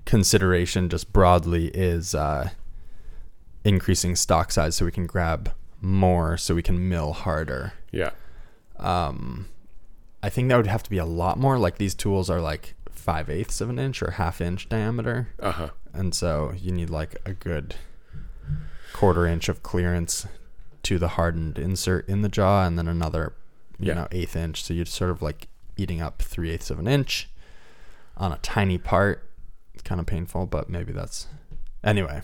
[0.04, 2.50] consideration just broadly is uh,
[3.64, 7.72] increasing stock size so we can grab more so we can mill harder.
[7.90, 8.11] Yeah.
[8.78, 9.48] Um,
[10.22, 11.59] I think that would have to be a lot more.
[11.59, 15.52] Like these tools are like five eighths of an inch or half inch diameter, Uh
[15.52, 15.70] huh.
[15.92, 17.76] and so you need like a good
[18.92, 20.26] quarter inch of clearance
[20.83, 23.35] to the hardened insert in the jaw, and then another,
[23.79, 23.94] you Yeah.
[23.94, 24.64] know, eighth inch.
[24.64, 27.29] So you're sort of like eating up three eighths of an inch
[28.16, 29.22] on a tiny part.
[29.74, 31.26] It's kind of painful, but maybe that's
[31.85, 32.22] anyway.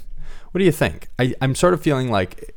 [0.50, 1.09] What do you think?
[1.18, 2.55] I, I'm sort of feeling like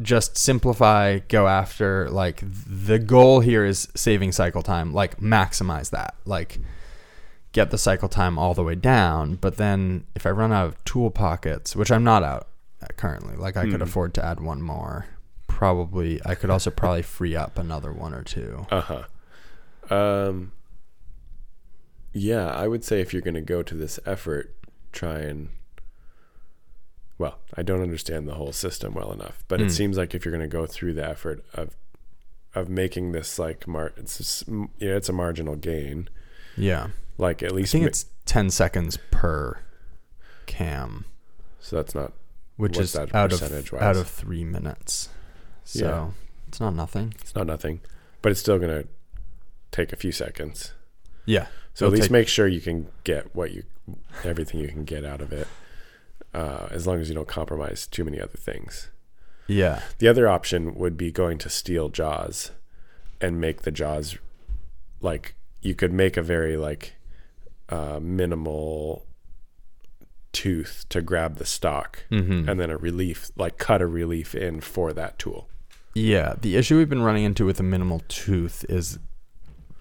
[0.00, 6.14] just simplify, go after like the goal here is saving cycle time, like maximize that.
[6.24, 6.58] Like
[7.52, 10.84] get the cycle time all the way down, but then if I run out of
[10.84, 12.48] tool pockets, which I'm not out
[12.96, 13.82] currently, like I could Hmm.
[13.82, 15.06] afford to add one more
[15.46, 18.66] probably I could also probably free up another one or two.
[18.70, 19.94] Uh huh.
[19.94, 20.52] Um.
[22.14, 24.54] Yeah, I would say if you're going to go to this effort,
[24.92, 25.48] try and.
[27.22, 29.66] Well, I don't understand the whole system well enough, but Hmm.
[29.66, 31.76] it seems like if you're going to go through the effort of,
[32.52, 36.08] of making this like mar, it's just, you know, it's a marginal gain.
[36.56, 36.88] Yeah.
[37.18, 39.60] Like at least I think ma- it's 10 seconds per
[40.46, 41.04] cam,
[41.60, 42.12] so that's not
[42.56, 43.82] which is that out of percentage-wise?
[43.82, 45.08] out of 3 minutes.
[45.64, 46.10] So, Yeah.
[46.48, 47.14] it's not nothing.
[47.20, 47.80] it's not nothing,
[48.20, 48.88] but it's still going to
[49.70, 50.72] take a few seconds.
[51.24, 51.46] Yeah.
[51.74, 53.62] So It'll at least take- make sure you can get what you,
[54.24, 55.46] everything you can get out of it,
[56.34, 58.90] uh, as long as you don't compromise too many other things.
[59.46, 59.82] Yeah.
[59.98, 62.50] The other option would be going to steel jaws,
[63.20, 64.16] and make the jaws,
[65.00, 66.94] like you could make a very like,
[67.68, 69.06] uh, minimal
[70.32, 72.48] tooth to grab the stock, Mhm.
[72.48, 75.48] and then a relief, like cut a relief in for that tool.
[75.94, 78.98] Yeah, the issue we've been running into with a minimal tooth is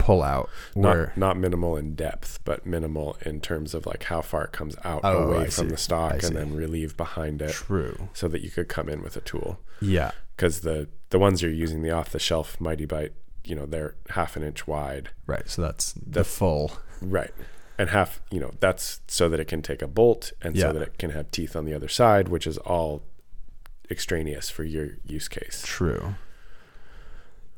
[0.01, 4.21] pull out where Not not minimal in depth, but minimal in terms of like how
[4.21, 5.71] far it comes out Oh, away I from see.
[5.71, 6.33] the stock, I and see.
[6.33, 7.51] then relieve behind it.
[7.51, 8.09] true.
[8.13, 10.11] so that you could come in with a tool Yeah.
[10.35, 14.35] because the the ones you're using the off the shelf Mitee-Bite you know they're half
[14.35, 15.47] an inch wide Right.
[15.49, 16.71] So that's the That's- full.
[17.01, 17.31] right
[17.77, 20.67] and half you know that's so that it can take a bolt and Yeah.
[20.67, 23.01] so that it can have teeth on the other side which is all
[23.89, 26.15] extraneous for your use case True.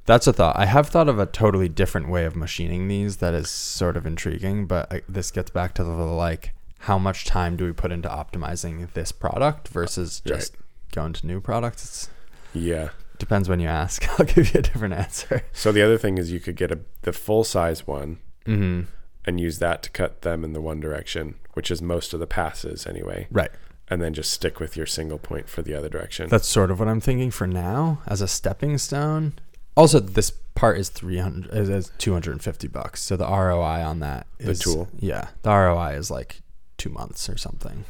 [0.05, 0.57] That's a thought.
[0.57, 4.05] I have thought of a totally different way of machining these that is sort of
[4.05, 7.91] intriguing, but I, this gets back to the like how much time do we put
[7.93, 10.35] into optimizing this product versus Right.
[10.39, 10.55] just
[10.91, 11.83] going to new products?
[11.85, 12.09] It's,
[12.53, 12.89] yeah
[13.19, 14.05] depends when you ask.
[14.19, 15.43] I'll give you a different answer.
[15.53, 18.81] so the other thing is you could get a the full size one Mm-hmm.
[19.23, 22.27] and use that to cut them in the one direction which is most of the
[22.27, 23.51] passes anyway Right.
[23.89, 26.79] and then just stick with your single point for the other direction That's sort of
[26.79, 29.35] what I'm thinking for now as a stepping stone.
[29.75, 33.01] Also, this part is 300 is, is 250 bucks.
[33.01, 34.87] So the ROI on that The is tool.
[34.99, 36.41] Yeah, the ROI is like
[36.77, 37.85] 2 months or something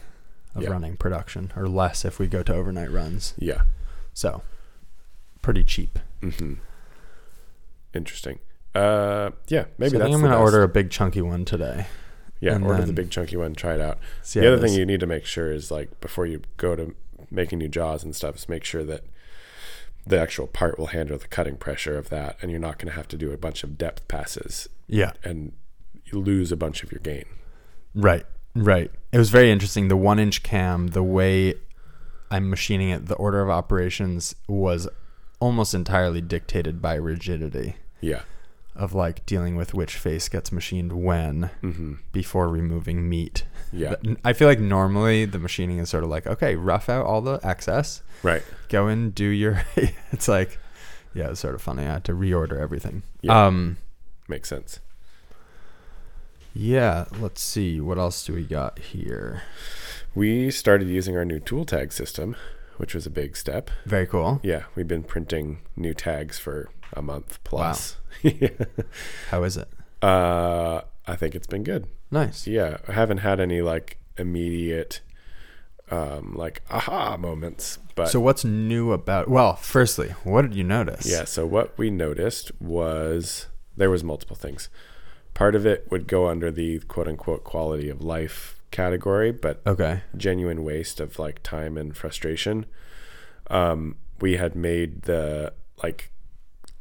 [0.56, 0.70] of Yeah.
[0.70, 3.34] running production or less if we go to overnight runs.
[3.38, 3.64] yeah
[4.14, 4.44] So
[5.42, 6.00] pretty cheap.
[6.22, 6.54] hmm
[7.94, 8.40] Interesting.
[8.74, 10.06] Uh, yeah, maybe so that's.
[10.14, 10.40] I'm going to best.
[10.42, 11.86] order a big chunky one today.
[12.40, 13.54] Yeah, and order the big chunky one.
[13.54, 14.00] Try it out.
[14.34, 16.96] The other thing you need to make sure is like before you go to
[17.30, 19.04] making new jaws and stuff is make sure that
[20.06, 22.96] the actual part will handle the cutting pressure of that, and you're not going to
[22.96, 25.14] have to do a bunch of depth passes Yeah.
[25.24, 25.54] and
[26.06, 27.26] you lose a bunch of your gain.
[27.96, 28.92] Right, right.
[29.12, 29.88] It was very interesting.
[29.88, 31.56] The one inch cam, the way
[32.30, 34.88] I'm machining it, the order of operations was
[35.40, 38.22] almost entirely dictated by rigidity Yeah.
[38.76, 43.44] Of like dealing with which face gets machined when hmm before removing meat.
[43.72, 43.96] Yeah.
[44.26, 47.40] I feel like normally the machining is sort of like, okay, rough out all the
[47.44, 48.44] excess, Right.
[48.70, 49.64] go and do your.
[50.12, 50.60] it's like,
[51.14, 51.84] yeah, it's sort of funny.
[51.84, 53.04] I had to reorder everything.
[53.22, 53.46] Yeah.
[53.48, 53.78] Um,
[54.28, 54.80] Makes sense.
[56.54, 57.06] yeah.
[57.20, 57.80] Let's see.
[57.82, 59.42] What else do we got here?
[60.16, 62.36] We started using our new tool tag system,
[62.78, 63.70] which was a big step.
[63.86, 64.40] Very cool.
[64.44, 67.98] Yeah, we've been printing new tags for a month plus.
[69.30, 69.68] How is it?
[70.02, 71.88] uh, I think it's been good.
[72.12, 72.48] Nice.
[72.48, 75.02] Yeah, I haven't had any like immediate,
[75.92, 77.80] um, like aha moments.
[77.96, 79.30] But so what's new about?
[79.30, 81.06] Well, firstly, what did you notice?
[81.06, 84.70] yeah, so what we noticed was there was multiple things.
[85.34, 90.02] Part of it would go under the quote unquote quality of life category, but Okay.
[90.18, 92.66] genuine waste of like time and frustration.
[93.48, 96.12] Um, we had made the like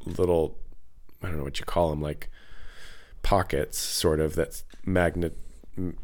[0.05, 0.59] little,
[1.23, 2.29] I don't know what you call them, like
[3.23, 5.37] pockets, sort of that's magnet,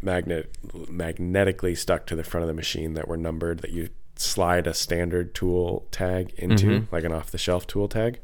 [0.01, 0.57] magnet,
[0.89, 4.75] magnetically stuck to the front of the machine that were numbered that you slide a
[4.75, 6.93] standard tool tag into, Mhm.
[6.93, 8.21] like an off the shelf tool tag.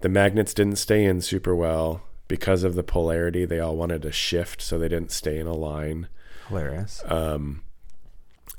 [0.00, 3.44] The magnets didn't stay in super well because of the polarity.
[3.44, 6.06] They all wanted to shift, so they didn't stay in a line.
[6.48, 7.02] Hilarious.
[7.06, 7.62] Um,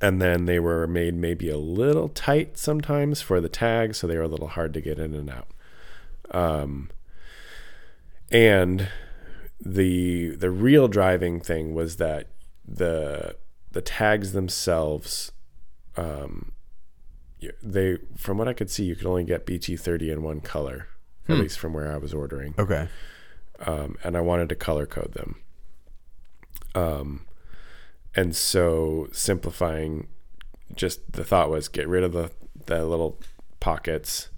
[0.01, 4.15] and then they were made maybe a little tight sometimes for the tag, so they
[4.17, 5.47] were a little hard to get in and out.
[6.31, 6.89] Um,
[8.31, 8.87] and
[9.59, 12.27] the the real driving thing was that
[12.65, 13.35] the
[13.71, 15.31] the tags themselves,
[15.97, 16.53] um,
[17.61, 20.87] they from what I could see, you could only get BT thirty in one color,
[21.27, 21.41] at Hmm.
[21.41, 22.87] least from where I was ordering Okay.
[23.65, 25.41] um, and I wanted to color code them.
[26.75, 27.25] Um,
[28.15, 30.07] and so simplifying,
[30.75, 32.31] just the thought was get rid of the
[32.65, 33.19] the little
[33.59, 34.29] pockets,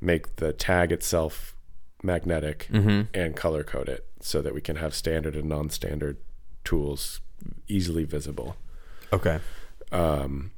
[0.00, 1.54] make the tag itself
[2.02, 3.02] magnetic, Mm-hmm.
[3.14, 6.16] and color code it so that we can have standard and non-standard
[6.64, 7.20] tools
[7.68, 8.56] easily visible.
[9.12, 9.38] Okay.
[9.92, 10.50] Um,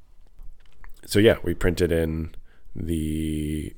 [1.07, 2.35] so yeah, we printed in
[2.75, 3.75] the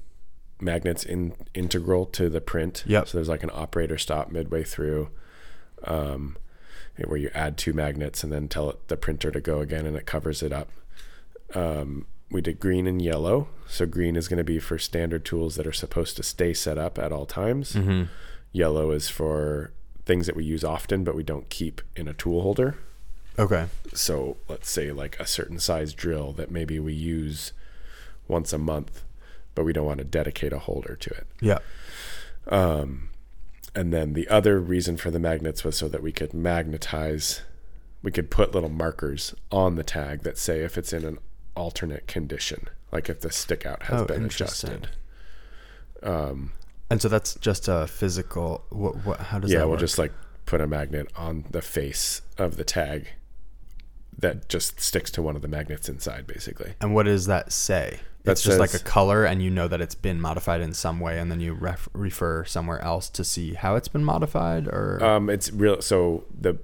[0.61, 2.85] magnets in integral to the print.
[2.87, 3.09] Yep.
[3.09, 5.11] So there's like an operator stop midway through,
[5.85, 6.37] um,
[6.97, 9.97] where you add two magnets and then tell it, the printer to go again, and
[9.97, 10.69] it covers it up.
[11.55, 13.49] Um, we did green and yellow.
[13.69, 16.79] So green is going to be for standard tools that are supposed to stay set
[16.79, 17.75] up at all times.
[17.75, 18.05] Mm-hmm.
[18.53, 19.73] Yellow is for
[20.05, 22.77] things that we use often but we don't keep in a tool holder.
[23.39, 23.67] Okay.
[23.95, 27.53] So let's say like a certain size drill that maybe we use
[28.29, 29.05] once a month,
[29.55, 31.27] but we don't want to dedicate a holder to it.
[31.41, 31.59] Yeah.
[32.49, 33.11] Um,
[33.75, 37.43] and then the other reason for the magnets was so that we could magnetize,
[38.03, 41.19] we could put little markers on the tag that say if it's in an
[41.57, 44.89] alternate condition, like if the stick out has Oh, been adjusted.
[46.03, 46.53] Um,
[46.91, 48.65] And so that's just a physical.
[48.71, 48.97] What?
[49.07, 49.21] What?
[49.21, 49.81] How does that yeah, that we'll work?
[49.81, 50.13] just like
[50.45, 53.09] put a magnet on the face of the tag
[54.19, 56.75] that just sticks to one of the magnets inside, basically.
[56.81, 58.01] And what does that say?
[58.25, 61.01] That it's just like a color, and you know that it's been modified in some
[61.01, 65.03] way, and then you ref- refer somewhere else to see how it's been modified, or
[65.03, 65.83] Um, it's real.
[65.83, 66.59] So the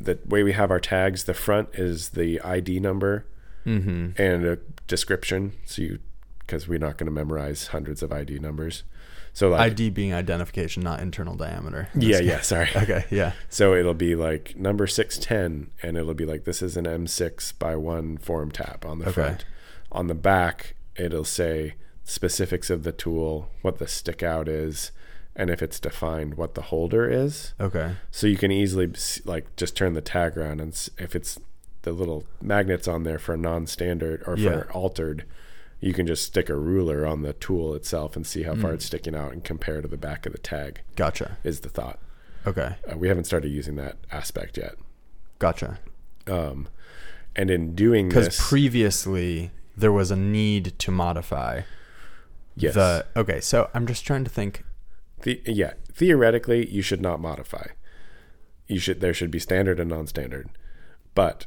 [0.00, 3.26] the way we have our tags, the front is the ID number
[3.66, 4.20] mm-hmm.
[4.20, 5.52] and a description.
[5.66, 5.98] So you,
[6.40, 8.82] because we're not going to memorize hundreds of ID numbers.
[9.34, 11.88] So like, ID being identification, not internal diameter.
[11.94, 12.40] in yeah, this yeah.
[12.42, 12.68] Sorry.
[12.76, 13.04] Okay.
[13.10, 13.32] Yeah.
[13.48, 17.58] So it'll be like number six ten, and it'll be like this is an M6
[17.58, 19.12] by one form tap on the Okay.
[19.12, 19.44] front.
[19.90, 21.74] On the back, it'll say
[22.04, 24.90] specifics of the tool, what the stick out is,
[25.34, 27.54] and if it's defined, what the holder is.
[27.60, 27.94] Okay.
[28.10, 28.92] So you can easily
[29.24, 31.38] like just turn the tag around, and if it's
[31.82, 34.62] the little magnets on there for non-standard or for Yeah.
[34.72, 35.24] altered,
[35.82, 38.74] you can just stick a ruler on the tool itself and see how far Mm.
[38.74, 40.80] it's sticking out and compare to the back of the tag.
[40.96, 41.36] Gotcha.
[41.44, 41.98] Is the thought?
[42.46, 42.76] Okay.
[42.90, 44.76] Uh, we haven't started using that aspect yet.
[45.38, 45.80] Gotcha.
[46.26, 46.68] Um,
[47.36, 51.62] and in doing Because previously there was a need to modify
[52.56, 53.04] yes, the.
[53.16, 53.40] Okay.
[53.40, 54.64] So I'm just trying to think.
[55.22, 57.66] the, yeah, theoretically, you should not modify.
[58.68, 60.48] You should there should be standard and non-standard,
[61.14, 61.46] but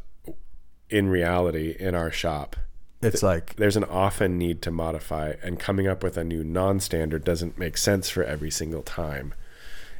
[0.89, 2.55] in reality, in our shop,
[3.01, 7.23] It's like there's an often need to modify, and coming up with a new non-standard
[7.23, 9.33] doesn't make sense for every single time.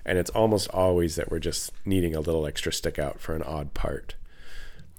[0.06, 3.42] And it's almost always that we're just needing a little extra stick out for an
[3.44, 4.16] odd part.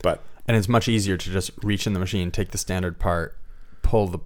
[0.03, 3.37] But and it's much easier to just reach in the machine, take the standard part,
[3.83, 4.19] pull the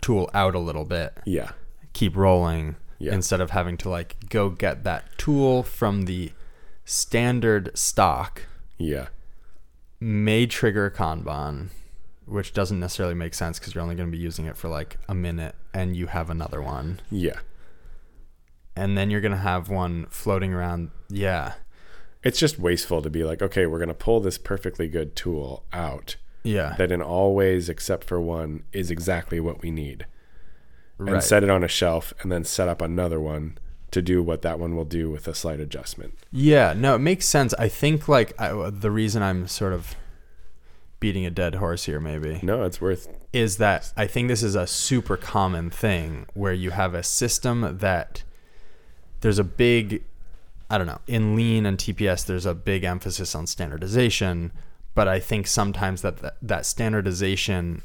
[0.00, 1.50] tool out a little bit, yeah,
[1.92, 3.14] keep rolling Yeah.
[3.14, 6.32] instead of having to like go get that tool from the
[6.84, 8.42] standard stock
[8.78, 9.08] yeah,
[10.00, 11.68] may trigger a kanban
[12.26, 14.98] which doesn't necessarily make sense because you're only going to be using it for like
[15.08, 17.38] a minute and you have another one yeah.
[18.74, 21.54] and then you're going to have one floating around yeah
[22.22, 25.64] It's just wasteful to be like, okay, we're going to pull this perfectly good tool
[25.72, 30.06] out yeah that in all ways except for one is exactly what we need.
[30.98, 33.58] and set it on a shelf and then set up another one
[33.92, 36.14] to do what that one will do with a slight adjustment.
[36.32, 39.94] yeah no it makes sense i think like I, the reason i'm sort of
[41.00, 42.40] beating a dead horse here maybe.
[42.42, 46.70] No, it's worth is that I think this is a super common thing where you
[46.70, 48.22] have a system that
[49.20, 50.04] there's a big
[50.68, 54.52] I don't know, in lean and TPS there's a big emphasis on standardization,
[54.94, 57.82] but I think sometimes that that, that standardization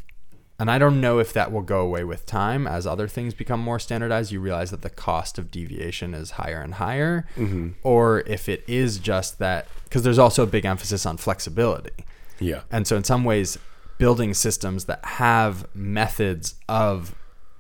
[0.62, 3.60] and I don't know if that will go away with time as other things become
[3.60, 7.70] more standardized, you realize that the cost of deviation is higher and higher mm-hmm.
[7.82, 12.06] or if it is just that because there's also a big emphasis on flexibility.
[12.42, 12.62] Yeah.
[12.70, 13.58] And so, in some ways,
[13.98, 17.16] building systems that have methods of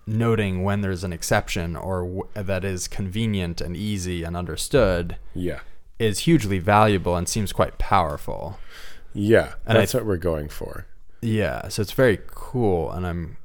[0.07, 5.59] noting when there's an exception or w- that is convenient and easy and understood Yeah.
[5.99, 8.59] is hugely valuable and seems quite powerful.
[9.13, 9.53] Yeah.
[9.65, 10.87] And that's th- what we're going for.
[11.21, 13.37] Yeah, so it's very cool, and I'm,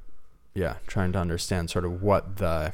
[0.54, 2.72] yeah, trying to understand sort of what the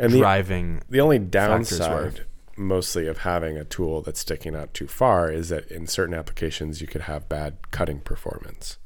[0.00, 0.82] And the, driving.
[0.90, 2.22] the only downside
[2.58, 6.80] mostly of having a tool that's sticking out too far is that in certain applications
[6.80, 8.76] you could have bad cutting performance.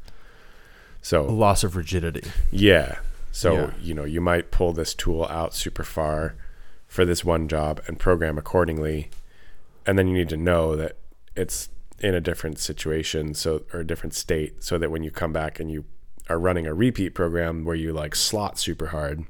[1.01, 2.23] So loss of rigidity.
[2.51, 2.99] Yeah.
[3.33, 3.71] So, Yeah.
[3.81, 6.35] you know, you might pull this tool out super far
[6.87, 9.11] for this one job and program accordingly.
[9.87, 10.97] And then you need to know that
[11.35, 15.33] it's in a different situation so or a different state so that when you come
[15.33, 15.85] back and you
[16.29, 19.25] are running a repeat program where you like slot super hard,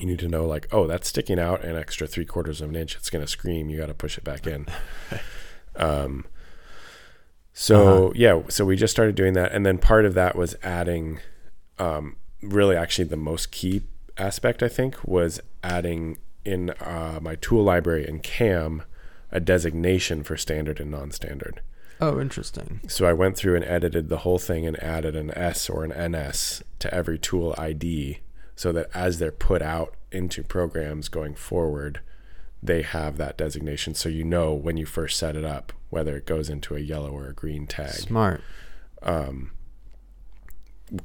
[0.00, 2.76] you need to know like, oh, that's sticking out an extra three quarters of an
[2.76, 2.96] inch.
[2.96, 3.68] It's gonna scream.
[3.70, 4.66] You gotta push it back in.
[5.76, 6.24] um
[7.52, 8.12] so Uh-huh.
[8.14, 11.20] yeah, so we just started doing that, and then part of that was adding,
[11.78, 13.82] um, really actually the most key
[14.16, 18.82] aspect I think was adding in uh, my tool library in CAM
[19.30, 21.60] a designation for standard and non-standard.
[22.00, 22.80] Oh, interesting.
[22.88, 26.12] So I went through and edited the whole thing and added an S or an
[26.12, 28.18] NS to every tool ID
[28.56, 32.00] so that as they're put out into programs going forward,
[32.62, 33.94] they have that designation.
[33.94, 37.10] So you know when you first set it up whether it goes into a yellow
[37.10, 37.90] or a green tag.
[37.90, 38.40] Smart.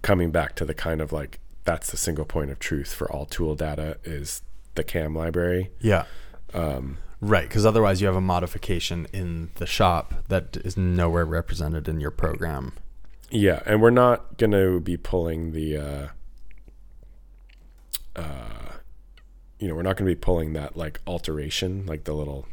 [0.02, 3.26] Coming back to the kind of like that's the single point of truth for all
[3.26, 4.44] tool data is
[4.76, 5.72] the CAM library.
[5.82, 6.06] Yeah.
[7.20, 12.00] right, because otherwise you have a modification in the shop that is nowhere represented in
[12.00, 12.72] your program.
[13.30, 16.08] Yeah, and we're not going to be pulling the, uh,
[18.18, 18.74] uh,
[19.60, 22.48] you know, we're not going to be pulling that like alteration, like the little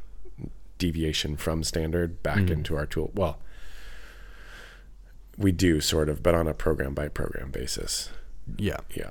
[0.79, 2.51] deviation from standard back Mhm.
[2.51, 3.11] into our tool.
[3.15, 3.39] Well,
[5.37, 8.11] we do sort of, but on a program by program basis.
[8.57, 8.79] Yeah.
[8.95, 9.11] Yeah.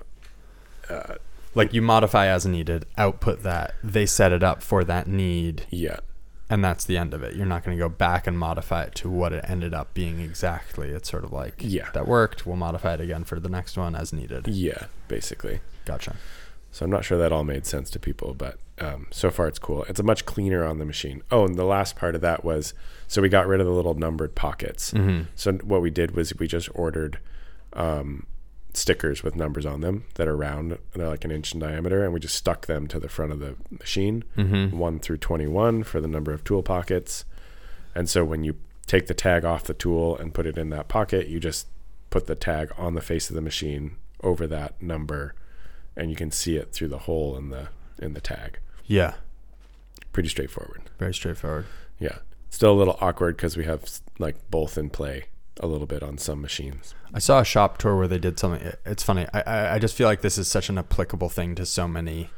[0.89, 1.15] Uh,
[1.55, 5.97] Like you modify as needed, output that, they set it up for that need, yeah.
[6.49, 7.35] and that's the end of it.
[7.35, 10.19] You're not going to go back and modify it to what it ended up being
[10.19, 10.89] exactly.
[10.89, 11.91] It's sort of like, Yeah.
[11.91, 12.47] that worked.
[12.47, 14.47] We'll modify it again for the next one as needed.
[14.47, 15.59] Yeah, basically.
[15.85, 16.15] Gotcha.
[16.73, 19.59] So I'm not sure that all made sense to people, but um, so far it's
[19.59, 19.83] cool.
[19.83, 21.21] It's a much cleaner on the machine.
[21.31, 22.73] Oh, and the last part of that was
[23.07, 24.91] so we got rid of the little numbered pockets.
[24.91, 25.25] Mm-hmm.
[25.35, 27.19] So what we did was we just ordered
[27.73, 28.25] um,
[28.73, 32.11] stickers with numbers on them that are round, they're like an inch in diameter, and
[32.11, 34.75] we just stuck them to the front of the machine, Mm-hmm.
[34.77, 37.23] one through 21 for the number of tool pockets.
[37.93, 38.55] And so when you
[38.87, 41.67] take the tag off the tool and put it in that pocket, you just
[42.09, 45.35] put the tag on the face of the machine over that number,
[45.95, 47.69] and you can see it through the hole in the
[47.99, 48.59] in the tag.
[48.85, 49.15] Yeah.
[50.11, 50.81] Pretty straightforward.
[50.99, 51.65] Very straightforward.
[51.99, 52.17] Yeah.
[52.49, 53.85] Still a little awkward because we have
[54.19, 55.25] like both in play
[55.59, 56.95] a little bit on some machines.
[57.13, 58.73] I saw a shop tour where they did something.
[58.85, 59.27] It's funny.
[59.33, 62.29] I, I I just feel like this is such an applicable thing to so many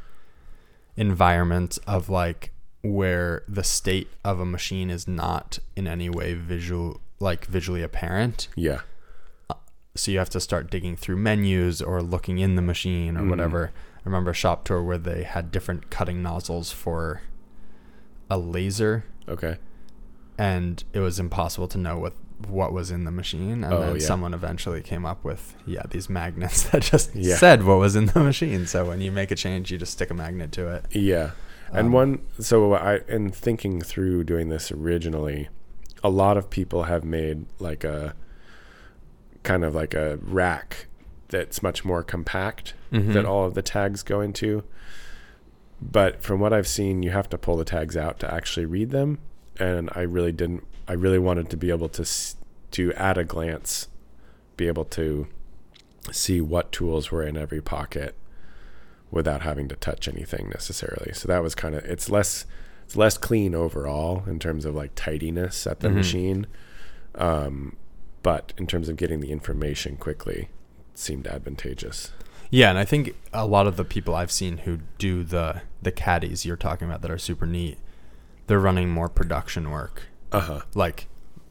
[0.97, 2.51] environments of like
[2.81, 8.47] where the state of a machine is not in any way visual like visually apparent.
[8.55, 8.81] Yeah.
[9.95, 13.29] So you have to start digging through menus or looking in the machine or Mhm.
[13.29, 13.71] whatever.
[13.97, 17.21] I remember a shop tour where they had different cutting nozzles for
[18.29, 19.57] a laser Okay.
[20.37, 22.13] and it was impossible to know what
[22.49, 24.01] what was in the machine and Oh, then yeah.
[24.05, 27.37] someone eventually came up with yeah these magnets that just Yeah.
[27.37, 30.09] said what was in the machine so when you make a change you just stick
[30.09, 31.31] a magnet to it Yeah.
[31.71, 35.47] And Um, one, so I, in thinking through doing this originally,
[36.03, 38.13] a lot of people have made like a
[39.45, 40.87] kind of like a rack
[41.29, 43.13] that's much more compact Mhm.
[43.13, 44.63] that all of the tags go into.
[45.81, 48.91] But from what I've seen, you have to pull the tags out to actually read
[48.91, 49.19] them.
[49.59, 52.05] And I really didn't, I really wanted to be able to,
[52.71, 53.87] to at a glance,
[54.57, 55.27] be able to
[56.11, 58.15] see what tools were in every pocket
[59.11, 61.11] without having to touch anything necessarily.
[61.13, 62.45] So that was kind of it's less
[62.85, 65.93] it's less clean overall in terms of like tidiness at the Mhm.
[65.95, 66.47] machine.
[67.15, 67.75] Um,
[68.25, 70.49] but in terms of getting the information quickly,
[70.95, 72.11] seemed advantageous.
[72.49, 75.91] yeah and i think a lot of the people i've seen who do the the
[75.91, 77.77] caddies you're talking about that are super neat
[78.47, 80.61] they're running more production work Uh huh.
[80.73, 81.07] like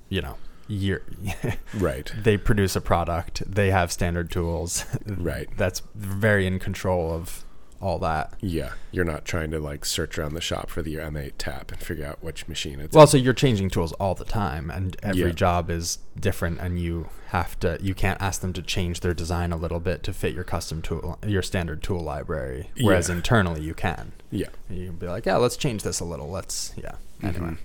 [0.09, 1.03] you know year
[1.75, 2.11] Right.
[2.23, 5.49] they produce a product they have standard tools Right.
[5.57, 7.44] that's very in control of
[7.85, 8.71] all that Yeah.
[8.93, 12.07] You're not trying to like search around the shop for the M8 tap and figure
[12.07, 12.97] out which machine it's.
[12.97, 15.31] Well, so you're changing tools all the time, and every Yeah.
[15.33, 17.77] job is different, and you have to.
[17.83, 20.81] You can't ask them to change their design a little bit to fit your custom
[20.81, 22.71] tool, your standard tool library.
[22.81, 23.17] Whereas Yeah.
[23.17, 24.13] internally, you can.
[24.31, 24.49] yeah.
[24.71, 26.31] You can be like, yeah, let's change this a little.
[26.31, 26.93] Let's, yeah.
[27.23, 27.59] Anyway, Mhm.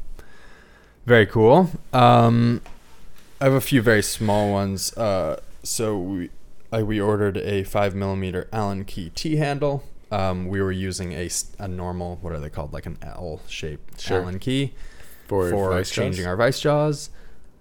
[1.05, 1.70] very cool.
[1.93, 2.61] Um,
[3.39, 4.95] I have a few very small ones.
[4.97, 6.30] Uh, so we,
[6.72, 9.84] I, we ordered a five millimeter Allen key T handle.
[10.12, 11.30] Um, we were using a,
[11.60, 14.22] a normal, what are they called, like an L shaped Sure.
[14.22, 14.74] Allen key
[15.28, 17.10] For, for vice changing jaws, our vice jaws,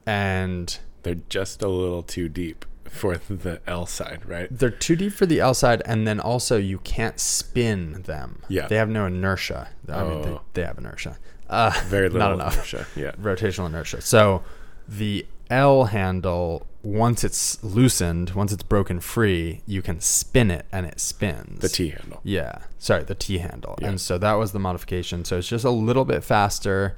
[0.07, 4.49] and they're just a little too deep for the L side, right?
[4.51, 8.40] they're too deep for the L side, and then also you can't spin them.
[8.49, 8.66] Yeah.
[8.66, 9.68] they have no inertia.
[9.88, 10.40] I mean, they, Oh.
[10.55, 11.18] they have inertia.
[11.51, 12.86] Uh, Very little not enough inertia.
[12.96, 13.11] Yeah.
[13.20, 14.01] rotational inertia.
[14.01, 14.42] So
[14.88, 20.86] the L handle, once it's loosened, once it's broken free, you can spin it and
[20.86, 21.61] it spins.
[21.61, 22.20] The T handle.
[22.22, 22.61] Yeah.
[22.78, 23.76] Sorry, the T handle.
[23.80, 23.88] Yeah.
[23.88, 25.24] And so that was the modification.
[25.24, 26.96] So it's just a little bit faster,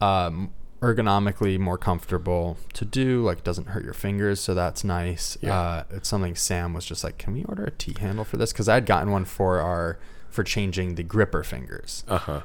[0.00, 3.22] um, ergonomically more comfortable to do.
[3.22, 4.40] Like, it doesn't hurt your fingers.
[4.40, 5.38] So that's nice.
[5.40, 5.58] Yeah.
[5.58, 8.52] Uh, it's something Sam was just like, can we order a T handle for this?
[8.52, 9.98] Because I'd gotten one for our,
[10.30, 12.04] for changing the gripper fingers.
[12.08, 12.40] Uh huh.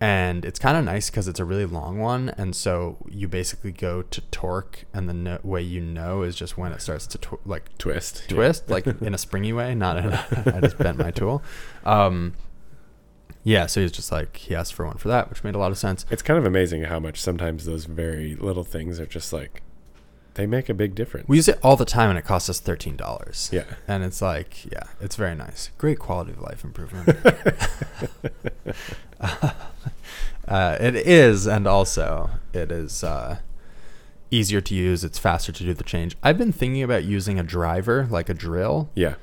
[0.00, 2.28] And it's kind of nice because it's a really long one.
[2.38, 6.56] And so you basically go to torque, and the no- way you know is just
[6.56, 8.22] when it starts to tw- like Twist.
[8.28, 8.36] Yeah.
[8.36, 11.42] twist, like in a springy way, not in a, I just bent my tool.
[11.84, 12.34] Um,
[13.42, 15.70] yeah, so he's just like, he asked for one for that, which made a lot
[15.72, 16.04] of sense.
[16.10, 19.62] It's kind of amazing how much sometimes those very little things are just like
[20.38, 21.26] they make a big difference.
[21.28, 23.50] We use it all the time, and it costs us thirteen dollars.
[23.52, 23.64] yeah.
[23.88, 25.70] and it's like, yeah, it's very nice.
[25.78, 27.08] Great quality of life improvement.
[30.46, 33.38] uh, it is, and also it is uh,
[34.30, 35.02] easier to use.
[35.02, 36.16] It's faster to do the change.
[36.22, 38.90] I've been thinking about using a driver, like a drill.
[38.94, 39.14] Yeah.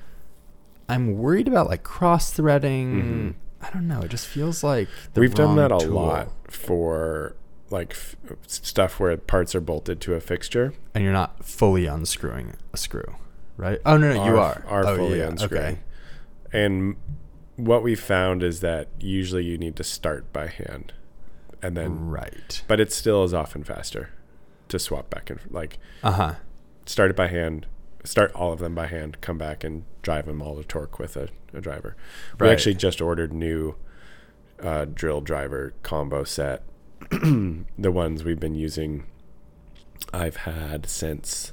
[0.89, 3.35] I'm worried about like cross threading.
[3.61, 4.01] I don't know.
[4.01, 5.19] It just feels like the Mm-hmm.
[5.21, 5.93] We've done that a tool.
[5.93, 7.37] lot for
[7.69, 8.15] like f-
[8.47, 10.73] stuff where parts are bolted to a fixture.
[10.93, 13.15] and you're not fully unscrewing a screw,
[13.57, 13.79] right?
[13.85, 14.63] Oh no, no, you are.
[14.67, 15.63] Are oh, fully yeah, unscrewing.
[15.65, 15.79] Okay.
[16.53, 16.95] And
[17.55, 20.93] what we found is that usually you need to start by hand,
[21.61, 22.63] and then, Right.
[22.67, 24.09] but it still is often faster
[24.69, 26.33] to swap back and like Uh huh.
[26.85, 27.65] start it by hand,
[28.03, 31.17] start all of them by hand, come back and drive them all to torque with
[31.17, 31.95] a, a driver.
[32.39, 33.75] We actually just ordered new
[34.61, 36.63] uh, drill driver combo set.
[37.77, 39.05] the ones we've been using,
[40.13, 41.51] I've had since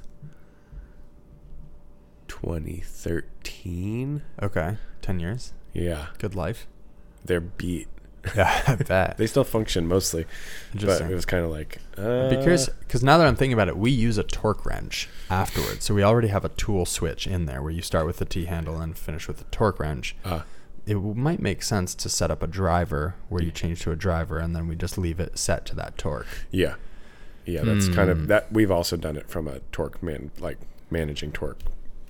[2.28, 4.22] 2013.
[4.42, 4.76] Okay.
[5.00, 5.52] Ten years.
[5.72, 6.66] Yeah, Good life.
[7.24, 7.88] they're beat.
[8.36, 9.16] Yeah, I bet.
[9.16, 10.26] They still function mostly,
[10.74, 11.78] but it was kind of like.
[11.98, 14.64] Uh, I'd be curious because now that I'm thinking about it, we use a torque
[14.64, 15.84] wrench afterwards.
[15.84, 18.44] So we already have a tool switch in there where you start with the T
[18.44, 20.14] handle and finish with the torque wrench.
[20.24, 20.42] Uh,
[20.86, 24.38] It might make sense to set up a driver where you change to a driver
[24.38, 26.26] and then we just leave it set to that torque.
[26.50, 26.74] yeah,
[27.44, 27.62] yeah.
[27.62, 28.22] That's kind Hmm.
[28.22, 28.52] of that.
[28.52, 30.58] We've also done it from a torque man, like
[30.90, 31.60] managing torque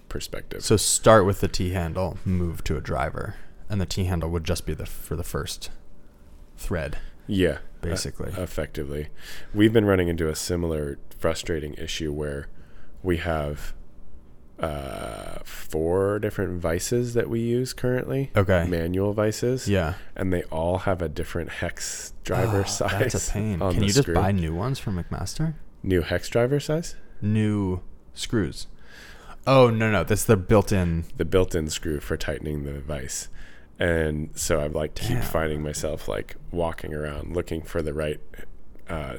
[0.08, 0.62] perspective.
[0.64, 3.34] So start with the T handle, move to a driver,
[3.68, 5.70] and the T handle would just be the for the first
[6.56, 8.32] thread, Yeah, basically.
[8.32, 9.08] uh, effectively.
[9.54, 12.48] We've been running into a similar frustrating issue where
[13.02, 13.72] we have
[14.62, 18.30] uh, four different vices that we use currently.
[18.36, 18.64] okay.
[18.68, 19.68] Manual vices.
[19.68, 19.94] Yeah.
[20.16, 23.12] And they all have a different hex driver Oh, size.
[23.12, 23.58] That's a pain.
[23.58, 24.14] Can you just screw.
[24.14, 25.54] buy new ones from McMaster?
[25.82, 26.94] new hex driver size?
[27.20, 27.80] New
[28.14, 28.68] screws.
[29.48, 31.04] Oh no no, that's the built-in.
[31.16, 33.28] The built-in screw for tightening the vice.
[33.80, 38.20] And so I've like to keep finding myself like walking around looking for the right
[38.88, 39.16] uh,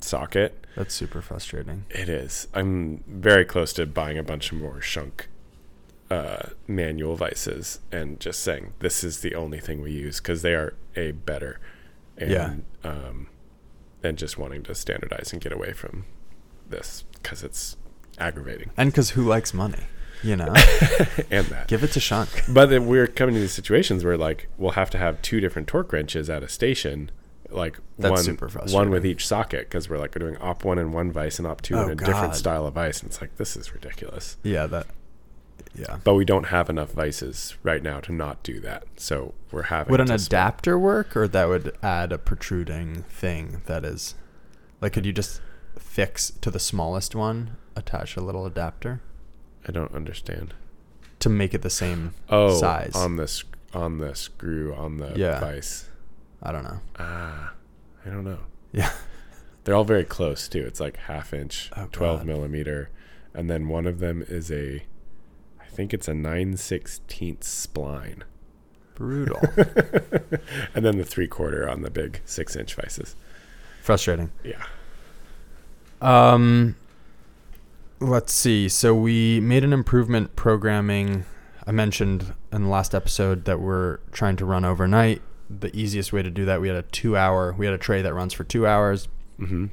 [0.00, 1.84] socket That's super frustrating.
[1.90, 2.48] It is.
[2.52, 5.26] I'm very close to buying a bunch of more Schunk
[6.10, 10.54] uh, manual vices and just saying this is the only thing we use because they
[10.54, 11.60] are a better.
[12.16, 12.54] And, Yeah.
[12.82, 13.28] Um,
[14.02, 16.04] and just wanting to standardize and get away from
[16.68, 17.76] this because it's
[18.18, 19.84] aggravating And because who likes money?
[20.22, 20.46] You know,
[21.30, 21.68] and that.
[21.68, 22.52] give it to Schunk.
[22.52, 25.68] But then we're coming to these situations where like we'll have to have two different
[25.68, 27.10] torque wrenches at a station,
[27.54, 30.92] like That's one one with each socket because we're like we're doing op one in
[30.92, 33.36] one vice and op two Oh, in a different style of vice, and it's like
[33.36, 34.36] this is ridiculous.
[34.42, 34.86] Yeah, that.
[35.76, 35.98] Yeah.
[36.04, 39.90] But we don't have enough vices right now to not do that, so we're having.
[39.90, 44.14] Would an to spend- adapter work, or that would add a protruding thing that is,
[44.80, 45.40] like, could you just
[45.78, 49.00] fix to the smallest one, attach a little adapter
[49.66, 50.54] I don't understand.
[51.20, 52.94] to make it the same Oh, size?
[52.94, 53.42] on the
[53.72, 55.40] on the screw on the Yeah.
[55.40, 55.88] vice.
[56.42, 56.80] I don't know.
[56.98, 57.54] Ah,
[58.04, 58.40] I don't know.
[58.72, 58.92] Yeah.
[59.64, 60.64] They're all very close too.
[60.66, 62.26] It's like half inch, Oh, 12 God.
[62.26, 62.90] millimeter.
[63.32, 64.84] And then one of them is a,
[65.60, 68.22] I think it's a 9 16th spline.
[68.94, 69.40] Brutal.
[70.74, 73.16] and then the three quarter on the big six inch vices.
[73.82, 74.30] Frustrating.
[74.44, 74.62] Yeah.
[76.00, 76.76] Um,
[78.00, 78.68] let's see.
[78.68, 81.24] So we made an improvement programming.
[81.66, 85.22] I mentioned in the last episode that we're trying to run overnight.
[85.50, 87.54] The easiest way to do that, we had a two-hour.
[87.58, 89.08] We had a tray that runs for two hours.
[89.38, 89.66] Mm-hmm.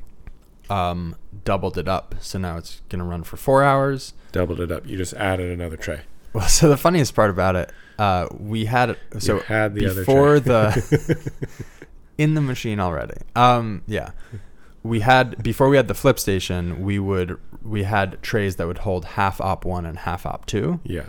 [0.71, 4.13] Um, doubled it up, so now it's gonna run for four hours.
[4.31, 4.87] Doubled it up.
[4.87, 6.01] You just added another tray.
[6.33, 10.01] Well, so the funniest part about it, uh, we had so you had the other
[10.01, 11.31] before the
[12.17, 13.17] in the machine already.
[13.35, 14.11] Um, yeah,
[14.83, 16.83] we had before we had the flip station.
[16.83, 20.79] We would we had trays that would hold half op one and half op two,
[20.83, 21.05] yeah.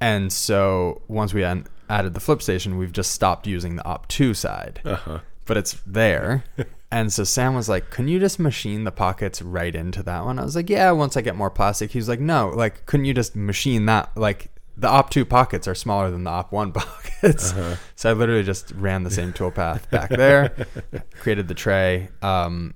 [0.00, 4.08] and so once we had added the flip station, we've just stopped using the op
[4.08, 5.18] two side, Uh huh.
[5.44, 6.44] but it's there.
[6.88, 10.38] And so Sam was like, "Can you just machine the pockets right into that one?"
[10.38, 13.06] I was like, "Yeah, once I get more plastic." He was like, "No, like, couldn't
[13.06, 14.16] you just machine that?
[14.16, 17.74] Like, the op two pockets are smaller than the op one pockets." Uh-huh.
[17.96, 20.54] So I literally just ran the same toolpath back there,
[21.20, 22.08] created the tray.
[22.22, 22.74] Um,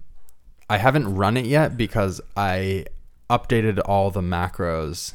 [0.68, 2.86] I haven't run it yet because I
[3.30, 5.12] updated all the macros,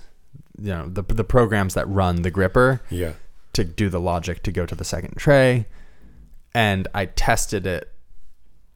[0.57, 3.11] you know, the the programs that run the gripper Yeah.
[3.55, 5.65] To do the logic to go to the second tray,
[6.53, 7.91] and I tested it.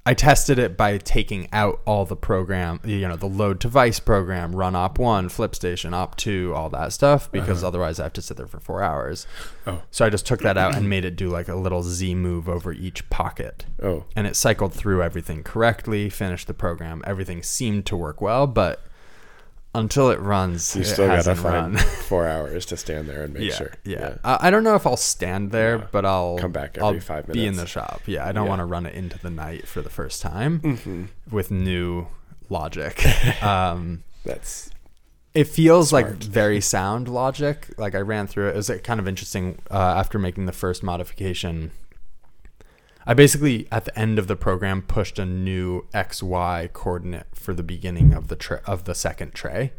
[0.06, 4.00] I tested it by taking out all the program, you know, the load to vice
[4.00, 7.68] program, run op one, flip station, op two, all that stuff, because uh-huh.
[7.68, 9.28] otherwise I have to sit there for four hours.
[9.68, 9.84] Oh.
[9.92, 12.50] So I just took that out and made it do like a little Z move
[12.50, 13.66] over each pocket.
[13.84, 14.06] Oh.
[14.16, 17.04] And it cycled through everything correctly, finished the program.
[17.06, 18.82] Everything seemed to work well, but
[19.76, 21.78] until it runs, You still gotta hasn't find run.
[22.08, 23.74] four hours to stand there and make yeah, sure.
[23.84, 24.16] yeah.
[24.24, 25.88] I, I don't know if I'll stand there, Yeah.
[25.92, 28.02] but I'll Come back I'll every five Be in the shop.
[28.08, 28.50] Yeah, I don't Yeah.
[28.50, 32.08] want to run it into the night for the first time hmm with new
[32.50, 33.04] logic.
[33.44, 34.72] um, That's
[35.36, 37.68] it feels like very sound logic.
[37.78, 38.54] Like I ran through it.
[38.54, 39.60] It was like, kind of interesting.
[39.70, 41.70] Uh, after making the first modification,
[43.10, 47.56] I basically at the end of the program pushed a new X Y coordinate for
[47.56, 49.74] the beginning of the tra- of the second tray.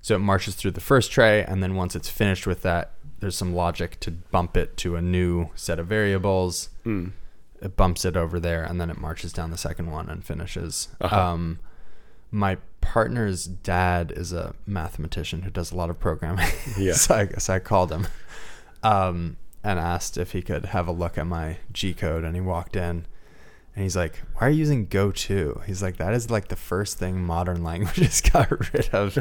[0.00, 3.36] So it marches through the first tray, and then once it's finished with that, there's
[3.36, 6.68] some logic to bump it to a new set of variables.
[6.84, 7.12] mm,
[7.60, 10.88] It bumps it over there, and then it marches down the second one and finishes.
[11.00, 11.20] Uh-huh.
[11.32, 11.58] Um,
[12.30, 16.48] my partner's dad is a mathematician who does a lot of programming.
[16.78, 16.92] Yeah.
[16.94, 18.06] so, I, so I called him
[18.82, 19.36] um,
[19.66, 22.24] and asked if he could have a look at my G code.
[22.24, 23.06] And he walked in
[23.74, 25.62] and he's like, Why are you using GOTO?
[25.66, 29.16] He's like, That is like the first thing modern languages got rid of.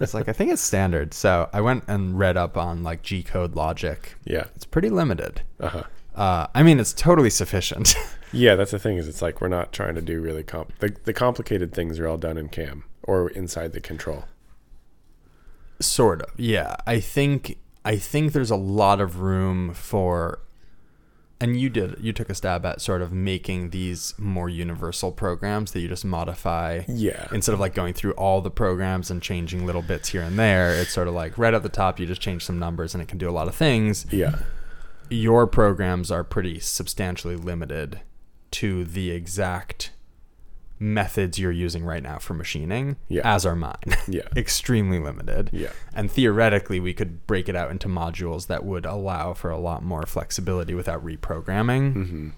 [0.00, 1.14] it's like, I think it's standard.
[1.14, 4.16] So I went and read up on like G code logic.
[4.24, 4.44] yeah.
[4.56, 5.42] It's pretty limited.
[5.60, 5.82] Uh huh.
[6.14, 7.94] Uh, I mean, it's totally sufficient.
[8.30, 10.94] Yeah, that's the thing is it's like we're not trying to do really comp the,
[11.04, 14.24] the complicated things are all done in cam or inside the control.
[15.80, 17.56] sort of yeah i think
[17.88, 20.40] i think there's a lot of room for
[21.40, 25.70] and you did you took a stab at sort of making these more universal programs
[25.72, 27.26] that you just modify Yeah.
[27.32, 30.74] instead of like going through all the programs and changing little bits here and there
[30.74, 33.08] it's sort of like right at the top you just change some numbers and it
[33.08, 34.40] can do a lot of things yeah.
[35.10, 38.00] your programs are pretty substantially limited
[38.50, 39.92] to the exact
[40.80, 43.22] methods you're using right now for machining Yeah.
[43.24, 43.74] as are mine
[44.08, 44.22] Yeah.
[44.36, 45.70] extremely limited Yeah.
[45.94, 49.82] and theoretically we could break it out into modules that would allow for a lot
[49.82, 52.28] more flexibility without reprogramming hmm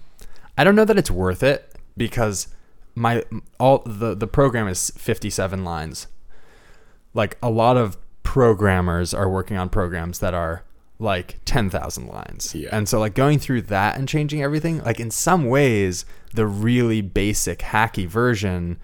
[0.57, 2.47] i don't know that it's worth it because
[2.95, 3.23] my
[3.59, 6.07] all the the program is 57 lines
[7.13, 10.63] like a lot of programmers are working on programs that are
[11.01, 12.53] like 10,000 lines.
[12.55, 12.69] Yeah.
[12.71, 17.01] And so like going through that and changing everything, like in some ways the really
[17.01, 18.77] basic hacky version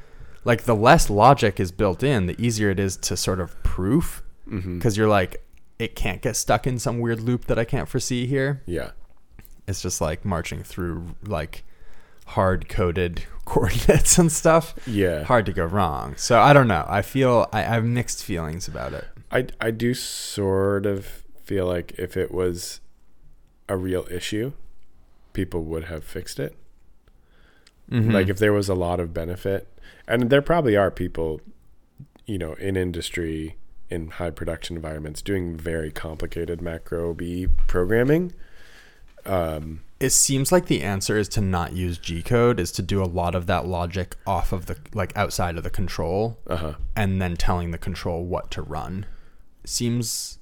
[0.48, 4.24] like the less logic is built in, the easier it is to sort of proof
[4.50, 4.78] mm-hmm.
[4.78, 5.44] because you're like
[5.78, 8.64] it can't get stuck in some weird loop that I can't foresee here.
[8.66, 8.92] Yeah.
[9.68, 11.66] It's just like marching through like
[12.28, 14.74] hard coded coordinates and stuff.
[14.88, 15.26] Yeah.
[15.26, 16.16] Hard to go wrong.
[16.16, 16.86] So I don't know.
[16.88, 19.06] I feel I, I have mixed feelings about it.
[19.30, 22.82] I, I do sort of feel like if it was
[23.70, 24.52] a real issue,
[25.32, 26.56] people would have fixed it.
[27.90, 28.12] Mhm.
[28.12, 29.68] Like if there was a lot of benefit,
[30.08, 31.40] and there probably are people,
[32.26, 33.56] you know, in industry
[33.90, 38.34] in high production environments doing very complicated macro B programming.
[39.26, 43.02] Um, it seems like the answer is to not use G code, is to do
[43.02, 46.74] a lot of that logic off of the like outside of the control uh huh.
[46.96, 49.06] and then telling the control what to run.
[49.64, 50.40] Seems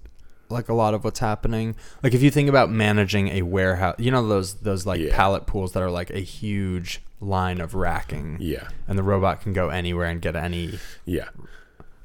[0.50, 1.76] like a lot of what's happening.
[2.04, 5.16] Like if you think about managing a warehouse, you know those those like Yeah.
[5.16, 8.68] pallet pools that are like a huge line of racking Yeah.
[8.88, 11.30] and the robot can go anywhere and get any Yeah.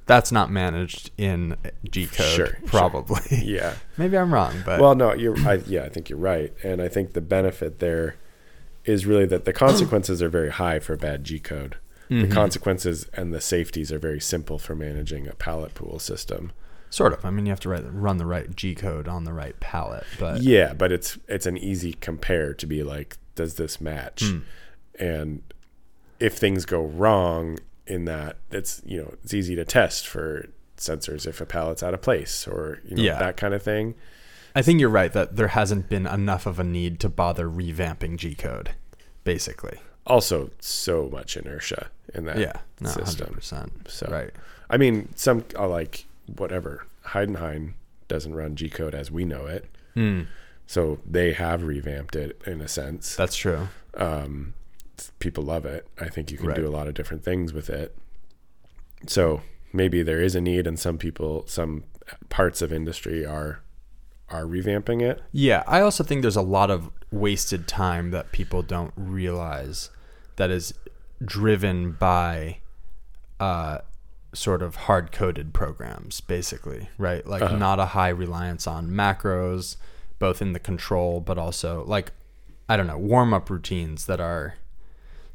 [0.07, 1.57] that's not managed in
[1.91, 2.57] G code Sure, sure.
[2.66, 3.20] probably.
[3.45, 3.74] Yeah.
[3.99, 5.38] Maybe I'm wrong, but well, no, you're.
[5.47, 8.16] I, yeah, I think you're right, and I think the benefit there
[8.84, 11.76] is really that the consequences are very high for bad G code.
[12.11, 12.28] Mhm.
[12.28, 16.51] The consequences and the safeties are very simple for managing a pallet pool system.
[16.91, 17.24] Sort of.
[17.24, 20.05] I mean, you have to write, run the right G code on the right palette,
[20.18, 24.22] but yeah, but it's it's an easy compare to be like, does this match?
[24.24, 24.43] Mm.
[24.99, 25.43] And
[26.18, 31.26] if things go wrong in that, it's you know it's easy to test for sensors
[31.26, 33.18] if a pallet's out of place or you know Yeah.
[33.18, 33.95] that kind of thing.
[34.55, 38.16] I think you're right that there hasn't been enough of a need to bother revamping
[38.16, 38.70] G code,
[39.22, 39.78] basically.
[40.07, 43.34] Also, so much inertia in that yeah, no, system.
[43.38, 43.88] 100%.
[43.88, 44.30] So Right.
[44.68, 46.07] I mean, some uh, like
[46.37, 47.74] whatever Heidenhain
[48.09, 49.66] doesn't run G code as we know it,
[49.97, 50.26] Mm,
[50.66, 53.16] so they have revamped it in a sense.
[53.16, 53.68] that's true.
[53.95, 54.55] um,
[55.18, 55.87] people love it.
[55.99, 56.57] I think you can Right.
[56.57, 57.97] do a lot of different things with it.
[59.07, 61.85] So maybe there is a need, and some people, some
[62.28, 63.61] parts of industry are
[64.28, 65.20] are revamping it.
[65.33, 69.91] Yeah, I also think there's a lot of wasted time that people don't realize
[70.37, 70.72] that is
[71.24, 72.59] driven by
[73.41, 73.78] uh,
[74.33, 77.26] sort of hard coded programs, basically, right?
[77.26, 77.57] Like Uh-huh.
[77.57, 79.76] not a high reliance on macros,
[80.18, 82.12] both in the control, but also like,
[82.68, 84.55] I don't know, warm up routines that are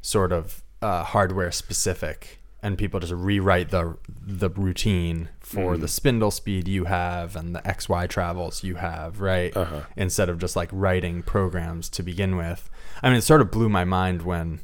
[0.00, 2.38] sort of uh, hardware specific.
[2.62, 5.80] And people just rewrite the the routine for Mm.
[5.82, 9.56] the spindle speed you have and the XY travels you have, right?
[9.56, 9.80] Uh huh.
[9.94, 12.68] instead of just like writing programs to begin with.
[13.02, 14.60] I mean, it sort of blew my mind when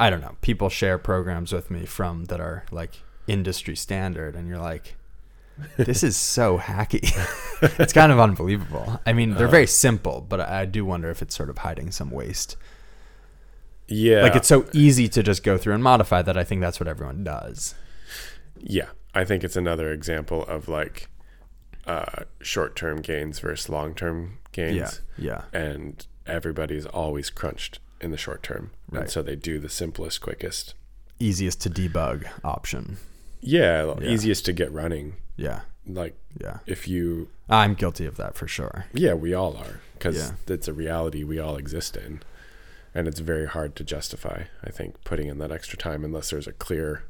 [0.00, 4.48] I don't know people share programs with me from that are like industry standard and
[4.48, 4.96] you're like
[5.76, 7.02] this is so hacky.
[7.80, 9.00] it's kind of unbelievable.
[9.04, 9.50] I mean, they're Uh.
[9.50, 12.56] very simple, but I do wonder if it's sort of hiding some waste.
[13.88, 14.22] Yeah.
[14.22, 16.86] Like it's so easy to just go through and modify that I think that's what
[16.88, 17.74] everyone does.
[18.60, 21.08] Yeah, I think it's another example of like
[21.86, 25.42] uh, short-term gains versus long-term gains, Yeah.
[25.52, 29.02] and everybody's always crunched in the short term, Right.
[29.02, 30.74] and so they do the simplest, quickest,
[31.20, 32.98] Easiest to debug option.
[33.40, 34.08] Yeah, Yeah.
[34.08, 35.14] easiest to get running.
[35.36, 35.60] Yeah.
[35.86, 36.58] Like Yeah.
[36.66, 38.86] if you, I'm guilty of that for sure.
[38.92, 40.32] yeah, we all are because Yeah.
[40.54, 42.20] it's a reality we all exist in,
[42.94, 44.44] and it's very hard to justify.
[44.62, 47.04] I think putting in that extra time unless there's a clear,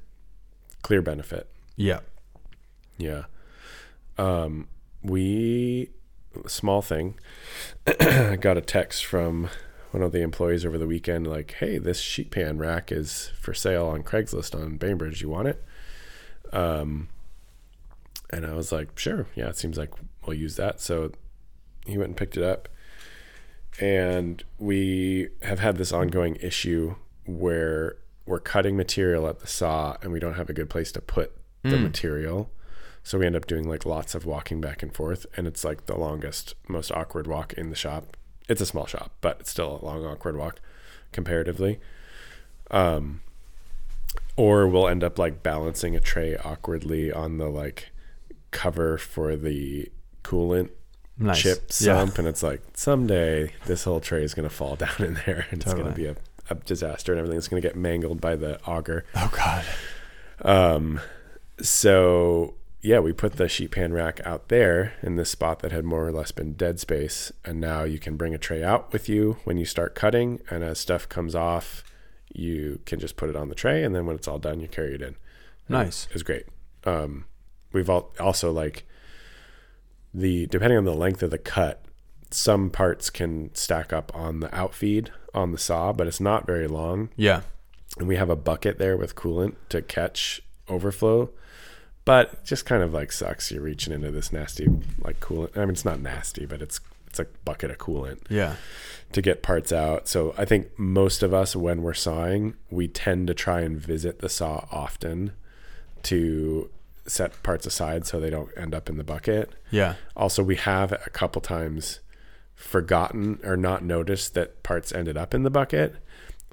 [0.83, 1.49] clear benefit.
[1.77, 2.01] Yeah.
[2.99, 3.25] Yeah.
[4.17, 4.69] Um,
[5.03, 5.91] we
[6.47, 7.15] small thing.
[7.87, 9.49] got a text from
[9.91, 13.55] one of the employees over the weekend, like, "Hey, this sheet pan rack is for
[13.55, 15.23] sale on Craigslist on Bainbridge.
[15.23, 15.65] You want it?"
[16.53, 17.09] Um,
[18.31, 19.91] and I was like, "Sure, yeah, it seems like
[20.27, 21.13] we'll use that." So
[21.87, 22.69] he went and picked it up,
[23.81, 26.97] and we have had this ongoing issue
[27.27, 27.97] where
[28.27, 31.33] we're cutting material at the saw, and we don't have a good place to put
[31.63, 31.83] the Mm.
[31.83, 32.51] material.
[33.03, 35.87] So we end up doing like lots of walking back and forth, and it's like
[35.87, 38.17] the longest, most awkward walk in the shop.
[38.49, 40.61] It's a small shop, but it's still a long, awkward walk
[41.13, 41.81] comparatively.
[42.71, 43.23] Um,
[44.37, 47.91] or we'll end up like balancing a tray awkwardly on the like
[48.51, 49.91] cover for the
[50.25, 50.71] coolant
[51.21, 51.41] Nice.
[51.43, 52.07] chip Yeah.
[52.17, 55.75] and it's like someday this whole tray is gonna fall down in there, and it's
[55.75, 56.17] gonna be a,
[56.49, 59.05] a disaster, and everything's gonna get mangled by the auger.
[59.17, 59.65] Oh God.
[60.43, 61.01] Um,
[61.61, 65.85] so yeah, we put the sheet pan rack out there in this spot that had
[65.85, 69.09] more or less been dead space, and now you can bring a tray out with
[69.09, 71.83] you when you start cutting, and as stuff comes off,
[72.35, 74.69] you can just put it on the tray, and then when it's all done, you
[74.69, 75.17] carry it in.
[75.69, 76.09] Nice.
[76.13, 76.45] It's great.
[76.85, 77.25] Um,
[77.73, 78.87] we've all also like
[80.15, 81.85] the depending on the length of the cut,
[82.31, 86.67] some parts can stack up on the outfeed on the saw, but it's not very
[86.67, 87.43] long Yeah.
[87.99, 91.31] and we have a bucket there with coolant to catch overflow.
[92.05, 93.51] But just kind of like sucks.
[93.51, 94.67] You're reaching into this nasty
[95.03, 95.57] like coolant.
[95.57, 96.81] I mean, it's not nasty, but it's
[97.21, 98.55] it's a bucket of coolant Yeah.
[99.13, 100.09] to get parts out.
[100.09, 104.19] So I think most of us, when we're sawing, we tend to try and visit
[104.21, 105.33] the saw often
[106.05, 106.71] to
[107.07, 109.53] set parts aside so they don't end up in the bucket.
[109.71, 109.95] Yeah.
[110.17, 112.01] Also, we have a couple times
[112.55, 115.95] forgotten or not noticed that parts ended up in the bucket.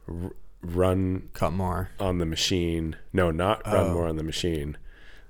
[0.07, 1.89] R- run Cut more.
[1.99, 2.95] on the machine.
[3.11, 3.93] No, not run Oh.
[3.93, 4.77] more on the machine.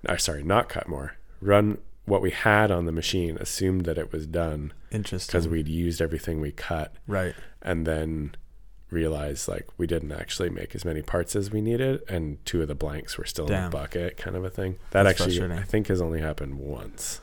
[0.07, 1.13] Uh, sorry, not cut more.
[1.41, 5.31] Run what we had on the machine, assumed that it was done Interesting.
[5.31, 7.35] because we'd used everything we cut, right.
[7.61, 8.35] and then
[8.89, 12.67] realized like we didn't actually make as many parts as we needed, and two of
[12.67, 14.77] the blanks were still in the bucket, kind of a thing.
[14.91, 15.53] That That's actually.
[15.53, 17.21] I think, has only happened once.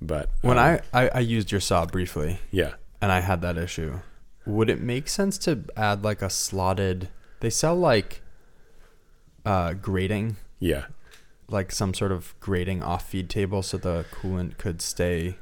[0.00, 3.56] But When um, I, I I used your saw briefly yeah, and I had that
[3.56, 4.00] issue,
[4.44, 7.08] would it make sense to add like a slotted?
[7.40, 8.20] They sell like
[9.46, 10.86] uh grating, yeah,
[11.48, 15.38] like some sort of grating off feed table, so the coolant could stay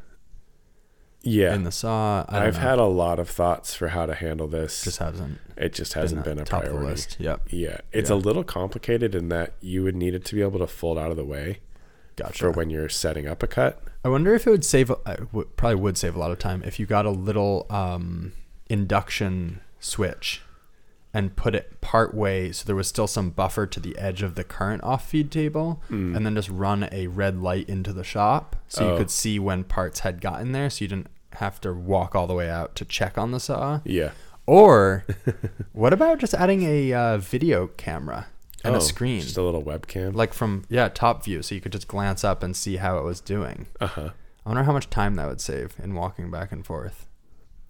[1.22, 1.54] yeah.
[1.54, 2.24] in the saw.
[2.28, 2.60] I i've know.
[2.60, 4.82] had a lot of thoughts for how to handle this.
[4.84, 6.86] just hasn't it just hasn't been, a top priority.
[6.86, 7.16] list.
[7.20, 7.48] Yep.
[7.50, 8.16] Yeah, it's Yeah.
[8.16, 11.10] a little complicated in that you would need it to be able to fold out
[11.10, 11.58] of the way
[12.16, 12.38] Gotcha.
[12.38, 13.82] for when you're setting up a cut.
[14.04, 14.90] I wonder if it would save.
[15.06, 18.32] I w- probably would save a lot of time if you got a little um,
[18.68, 20.42] induction switch
[21.14, 24.34] and put it part way so there was still some buffer to the edge of
[24.34, 26.16] the current off feed table, Mm.
[26.16, 28.96] and then just run a red light into the shop so you Oh.
[28.96, 32.34] could see when parts had gotten there, so you didn't have to walk all the
[32.34, 33.80] way out to check on the saw.
[33.84, 34.10] Yeah,
[34.46, 35.04] Or
[35.72, 38.26] what about just adding a uh, video camera
[38.64, 39.20] and Oh, a screen?
[39.20, 40.14] just a little webcam.
[40.14, 43.04] like from yeah top view so you could just glance up and see how it
[43.04, 44.10] was doing Uh huh.
[44.44, 47.06] I wonder how much time that would save in walking back and forth.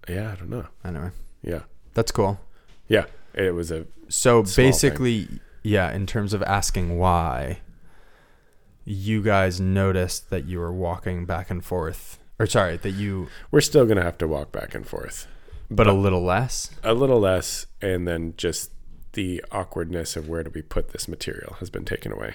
[0.08, 0.66] Yeah, I don't know.
[0.84, 1.10] Anyway,
[1.42, 1.60] Yeah,
[1.94, 2.40] that's cool.
[2.88, 3.04] yeah.
[3.34, 5.28] It was a So basically,
[5.62, 7.60] yeah, in terms of asking why,
[8.84, 13.60] you guys noticed that you were walking back and forth, or sorry, that you, we're
[13.60, 15.26] still gonna have to walk back and forth
[15.70, 16.70] but a little less.
[16.84, 18.70] a little less, and then just
[19.14, 22.34] the awkwardness of where do we put this material has been taken away,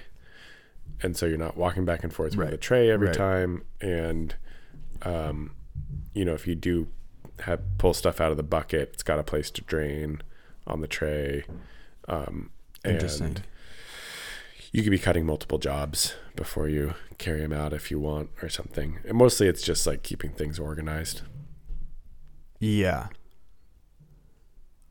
[1.02, 2.52] and so you're not walking back and forth with Right.
[2.52, 3.16] the tray every Right.
[3.16, 4.36] time, and
[5.04, 5.52] um,
[6.14, 6.88] you know if you do
[7.42, 10.22] have pull stuff out of the bucket, it's got a place to drain
[10.66, 11.44] on the tray.
[12.08, 12.50] Um,
[12.86, 13.28] Interesting.
[13.28, 13.42] And
[14.72, 18.50] you could be cutting multiple jobs before you carry them out if you want or
[18.50, 19.00] something.
[19.06, 21.22] And mostly it's just like keeping things organized.
[22.60, 23.08] Yeah.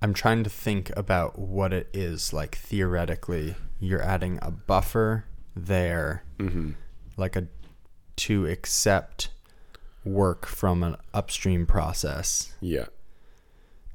[0.02, 3.56] I'm trying to think about what it is like theoretically.
[3.80, 5.24] You're adding a buffer
[5.54, 6.72] there, Mm-hmm.
[7.16, 7.48] like a
[8.16, 9.28] to accept
[10.04, 12.54] work from an upstream process.
[12.60, 12.86] Yeah.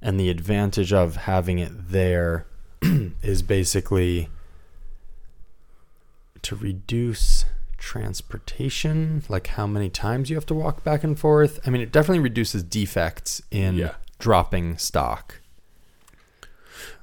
[0.01, 2.45] And the advantage of having it there
[2.81, 4.29] is basically
[6.43, 7.45] to reduce
[7.77, 11.59] transportation, like how many times you have to walk back and forth.
[11.65, 13.95] I mean, it definitely reduces defects in Yeah.
[14.19, 15.39] dropping stock.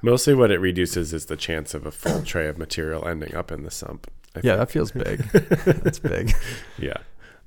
[0.02, 3.50] Mostly what it reduces is the chance of a full tray of material ending up
[3.50, 4.10] in the sump.
[4.36, 5.18] I Yeah, that feels big.
[5.32, 6.32] That's big.
[6.78, 6.98] Yeah,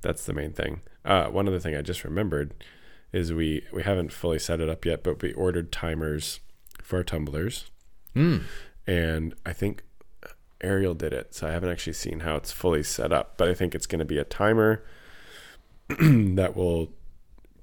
[0.01, 0.81] that's the main thing.
[1.05, 2.53] Uh, one other thing I just remembered
[3.13, 6.39] is we we haven't fully set it up yet, but we ordered timers
[6.81, 7.69] for our tumblers,
[8.15, 8.43] Mm.
[8.87, 9.83] and I think
[10.61, 13.37] Ariel did it, so I haven't actually seen how it's fully set up.
[13.37, 14.83] But I think it's going to be a timer
[15.99, 16.91] that will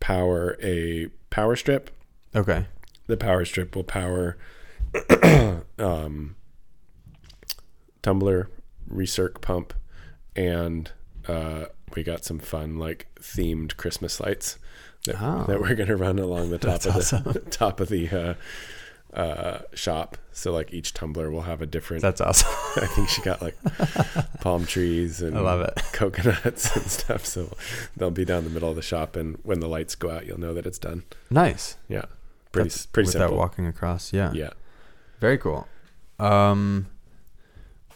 [0.01, 1.91] power a power strip.
[2.35, 2.67] Okay.
[3.07, 4.37] The power strip will power
[5.79, 6.37] um,
[8.03, 8.51] tumbler,
[8.93, 9.75] recirc pump,
[10.37, 10.91] and
[11.27, 14.59] uh, we got some fun like themed Christmas lights
[15.05, 15.45] that, Oh.
[15.47, 19.61] that we're gonna run along the top That's of the top of the uh, uh,
[19.75, 20.17] shop.
[20.39, 22.01] So like each tumbler will have a different.
[22.01, 22.49] That's awesome.
[22.77, 23.57] I think she got like
[24.41, 25.75] palm trees and I love it.
[25.93, 27.27] coconuts and stuff.
[27.27, 27.57] So
[27.97, 30.39] they'll be down the middle of the shop, and when the lights go out, you'll
[30.39, 31.03] know that it's done.
[31.29, 31.77] Nice.
[31.89, 32.05] Yeah,
[32.53, 33.37] pretty That's pretty without simple.
[33.37, 34.13] walking across.
[34.13, 34.33] Yeah.
[34.33, 34.51] Yeah.
[35.19, 35.67] Very cool.
[36.21, 36.87] Um,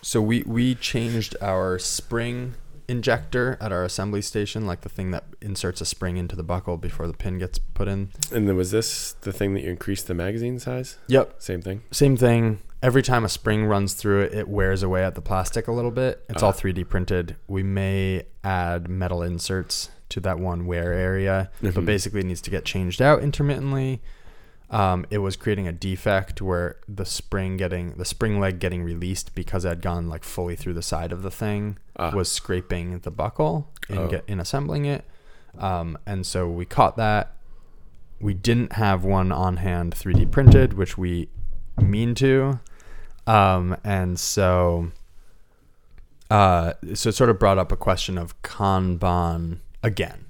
[0.01, 2.55] so we we changed our spring
[2.93, 6.76] injector at our assembly station, like the thing that inserts a spring into the buckle
[6.76, 8.11] before the pin gets put in.
[8.32, 10.99] And then was this the thing that you increased the magazine size?
[11.09, 11.36] Yep.
[11.38, 11.82] Same thing.
[11.90, 12.61] Same thing.
[12.82, 15.90] Every time a spring runs through it, it wears away at the plastic a little
[15.93, 16.24] bit.
[16.28, 16.53] It's all Ah.
[16.53, 17.36] 3D printed.
[17.49, 21.86] We may add metal inserts to that one wear area, but Mhm.
[21.86, 24.03] basically it needs to get changed out intermittently.
[24.73, 29.35] Um, it was creating a defect where the spring getting the spring leg getting released
[29.35, 32.11] because it had gone like fully through the side of the thing Ah.
[32.14, 34.09] was scraping the buckle in Oh.
[34.09, 35.05] get in assembling it.
[35.59, 37.37] Um, and so we caught that.
[38.18, 41.29] We didn't have one on hand 3D printed, which we
[41.79, 42.59] mean to.
[43.27, 44.91] Um, and so,
[46.31, 50.22] uh, so it sort of brought up a question of Kanban again.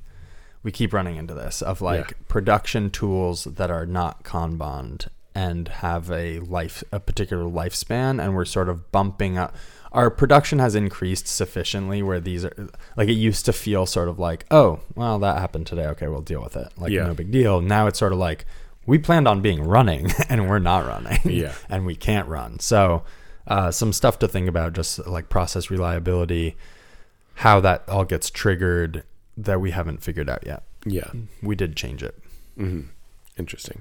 [0.62, 2.16] We keep running into this of like Yeah.
[2.28, 8.44] production tools that are not Kanban and have a life, a particular lifespan, and we're
[8.44, 9.54] sort of bumping up.
[9.90, 14.18] Our production has increased sufficiently where these are like it used to feel sort of
[14.18, 15.86] like, oh, well, that happened today.
[15.86, 16.68] Okay, we'll deal with it.
[16.78, 17.06] Like Yeah.
[17.06, 17.60] no big deal.
[17.60, 18.44] Now it's sort of like
[18.86, 21.52] we planned on being running and we're not running Yeah.
[21.68, 22.58] and we can't run.
[22.60, 23.02] So,
[23.46, 26.56] uh, some stuff to think about, just like process reliability,
[27.36, 29.02] how that all gets triggered
[29.36, 30.62] that we haven't figured out yet.
[30.84, 31.10] Yeah.
[31.42, 32.18] We did change it.
[32.56, 32.82] hmm
[33.38, 33.80] Interesting.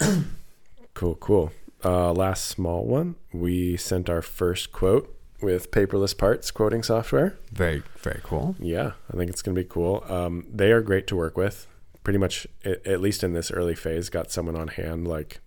[0.94, 1.52] cool, cool.
[1.84, 3.14] Uh, last small one.
[3.32, 7.36] We sent our first quote with paperless parts quoting software.
[7.52, 8.56] Very, very cool.
[8.58, 10.04] Yeah, I think it's going to be cool.
[10.08, 11.66] Um, they are great to work with.
[12.04, 15.40] Pretty much, at least in this early phase, got someone on hand like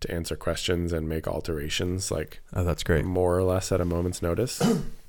[0.00, 3.04] to answer questions and make alterations, like Oh, that's great.
[3.04, 4.60] more or less at a moment's notice.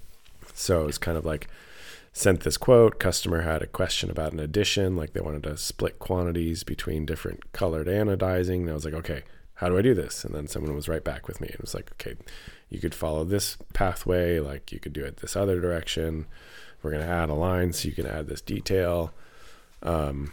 [0.54, 1.48] so it's kind of like
[2.14, 3.00] sent this quote.
[3.00, 7.52] Customer had a question about an addition, like they wanted to split quantities between different
[7.52, 8.62] colored anodizing.
[8.62, 9.24] And I was like, okay,
[9.56, 10.24] how do I do this?
[10.24, 12.16] And then someone was right back with me and was like, okay,
[12.70, 16.28] you could follow this pathway, like you could do it this other direction.
[16.82, 19.14] We're gonna add a line so you can add this detail.
[19.82, 20.32] Um,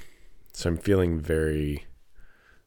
[0.53, 1.87] so I'm feeling very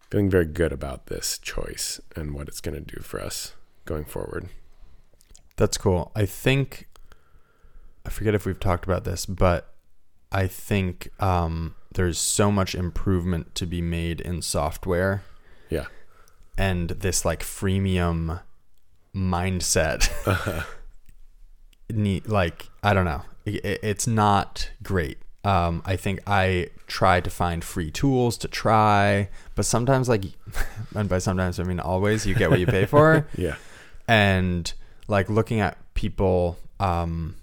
[0.10, 3.54] feeling very good about this choice and what it's gonna do for us
[3.86, 4.48] going forward.
[5.56, 6.12] That's cool.
[6.16, 6.88] I think
[8.06, 9.74] I forget if we've talked about this, but
[10.32, 15.24] I think um, there's so much improvement to be made in software.
[15.70, 15.86] Yeah.
[16.58, 18.42] And this like freemium
[19.16, 20.10] mindset
[21.90, 23.22] need like I don't know.
[23.46, 25.18] It, it's not great.
[25.46, 30.24] Um, I think I try to find free tools to try, but sometimes like,
[30.96, 33.56] and by sometimes I mean always, you get what you pay for Yeah.
[34.08, 34.72] and
[35.08, 37.36] like looking at people um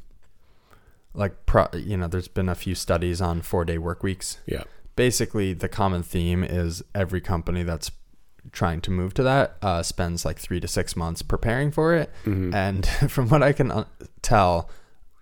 [1.15, 4.65] like pro, you know there's been a few studies on 4 day work weeks Yeah.
[4.97, 7.91] basically the common theme is every company that's
[8.53, 12.11] trying to move to that uh, spends like 3 to 6 months preparing for it
[12.25, 12.55] Mhm.
[12.55, 13.85] and from what i can uh,
[14.23, 14.71] tell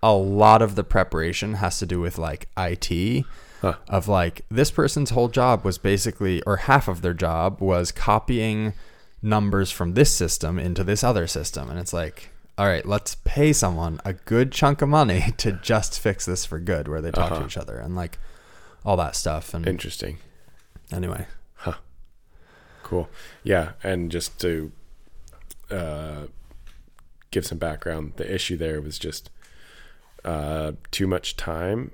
[0.02, 3.24] a lot of the preparation has to do with like IT
[3.60, 3.74] Huh.
[3.88, 8.72] of like this person's whole job was basically or half of their job was copying
[9.20, 13.52] numbers from this system into this other system and it's like all right let's pay
[13.52, 17.28] someone a good chunk of money to just fix this for good where they talk
[17.30, 17.46] to Uh-huh.
[17.46, 18.18] each other and like
[18.84, 20.18] all that stuff and Interesting.
[20.92, 21.26] anyway
[22.82, 23.10] Cool.
[23.44, 24.72] Yeah, and just to
[25.70, 26.28] uh,
[27.30, 29.28] give some background, the issue there was just
[30.24, 31.92] uh, too much time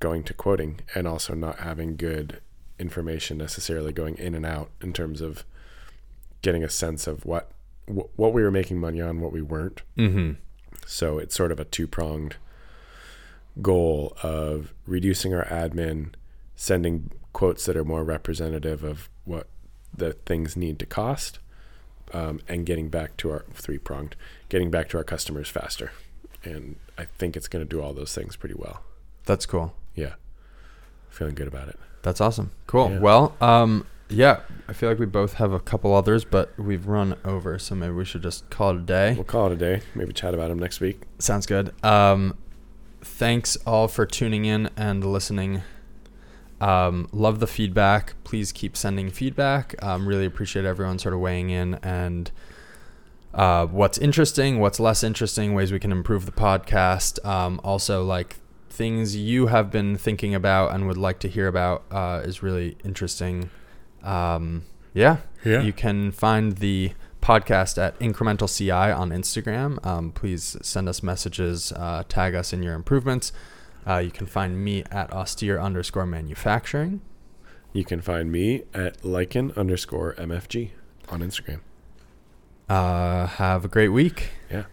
[0.00, 2.42] going to quoting and also not having good
[2.78, 5.46] information necessarily going in and out in terms of
[6.42, 7.50] getting a sense of what
[7.86, 9.82] wh- what we were making money on, what we weren't.
[9.96, 10.32] Mm-hmm.
[10.86, 12.36] So it's sort of a two pronged
[13.60, 16.14] goal of reducing our admin,
[16.56, 19.48] sending quotes that are more representative of what
[19.94, 21.38] the things need to cost,
[22.12, 24.16] um, and getting back to our three pronged,
[24.48, 25.92] getting back to our customers faster.
[26.44, 28.82] And I think it's going to do all those things pretty well.
[29.24, 29.74] That's cool.
[29.94, 30.14] Yeah.
[31.10, 31.78] Feeling good about it.
[32.02, 32.50] That's awesome.
[32.66, 32.90] Cool.
[32.90, 32.98] Yeah.
[32.98, 37.16] Well, um, yeah, I feel like we both have a couple others, but we've run
[37.24, 39.14] over, so maybe we should just call it a day.
[39.14, 39.80] We'll call it a day.
[39.94, 41.02] Maybe chat about them next week.
[41.18, 41.72] Sounds good.
[41.84, 42.36] Um,
[43.00, 45.62] thanks all for tuning in and listening.
[46.60, 48.14] Um, love the feedback.
[48.22, 49.74] Please keep sending feedback.
[49.82, 52.30] Um, really appreciate everyone sort of weighing in and
[53.34, 57.24] uh, what's interesting, what's less interesting, ways we can improve the podcast.
[57.26, 58.36] Um, also, like
[58.70, 62.76] things you have been thinking about and would like to hear about uh, is really
[62.84, 63.50] interesting.
[64.02, 65.62] Um, yeah, Yeah.
[65.62, 69.84] you can find the podcast at Incremental CI on Instagram.
[69.86, 73.32] Um, please send us messages, uh, tag us in your improvements.
[73.86, 77.00] Uh, you can find me at austere underscore manufacturing.
[77.72, 80.70] You can find me at lichen underscore MFG
[81.08, 81.60] on Instagram.
[82.68, 84.30] Uh, have a great week.
[84.50, 84.64] Yeah.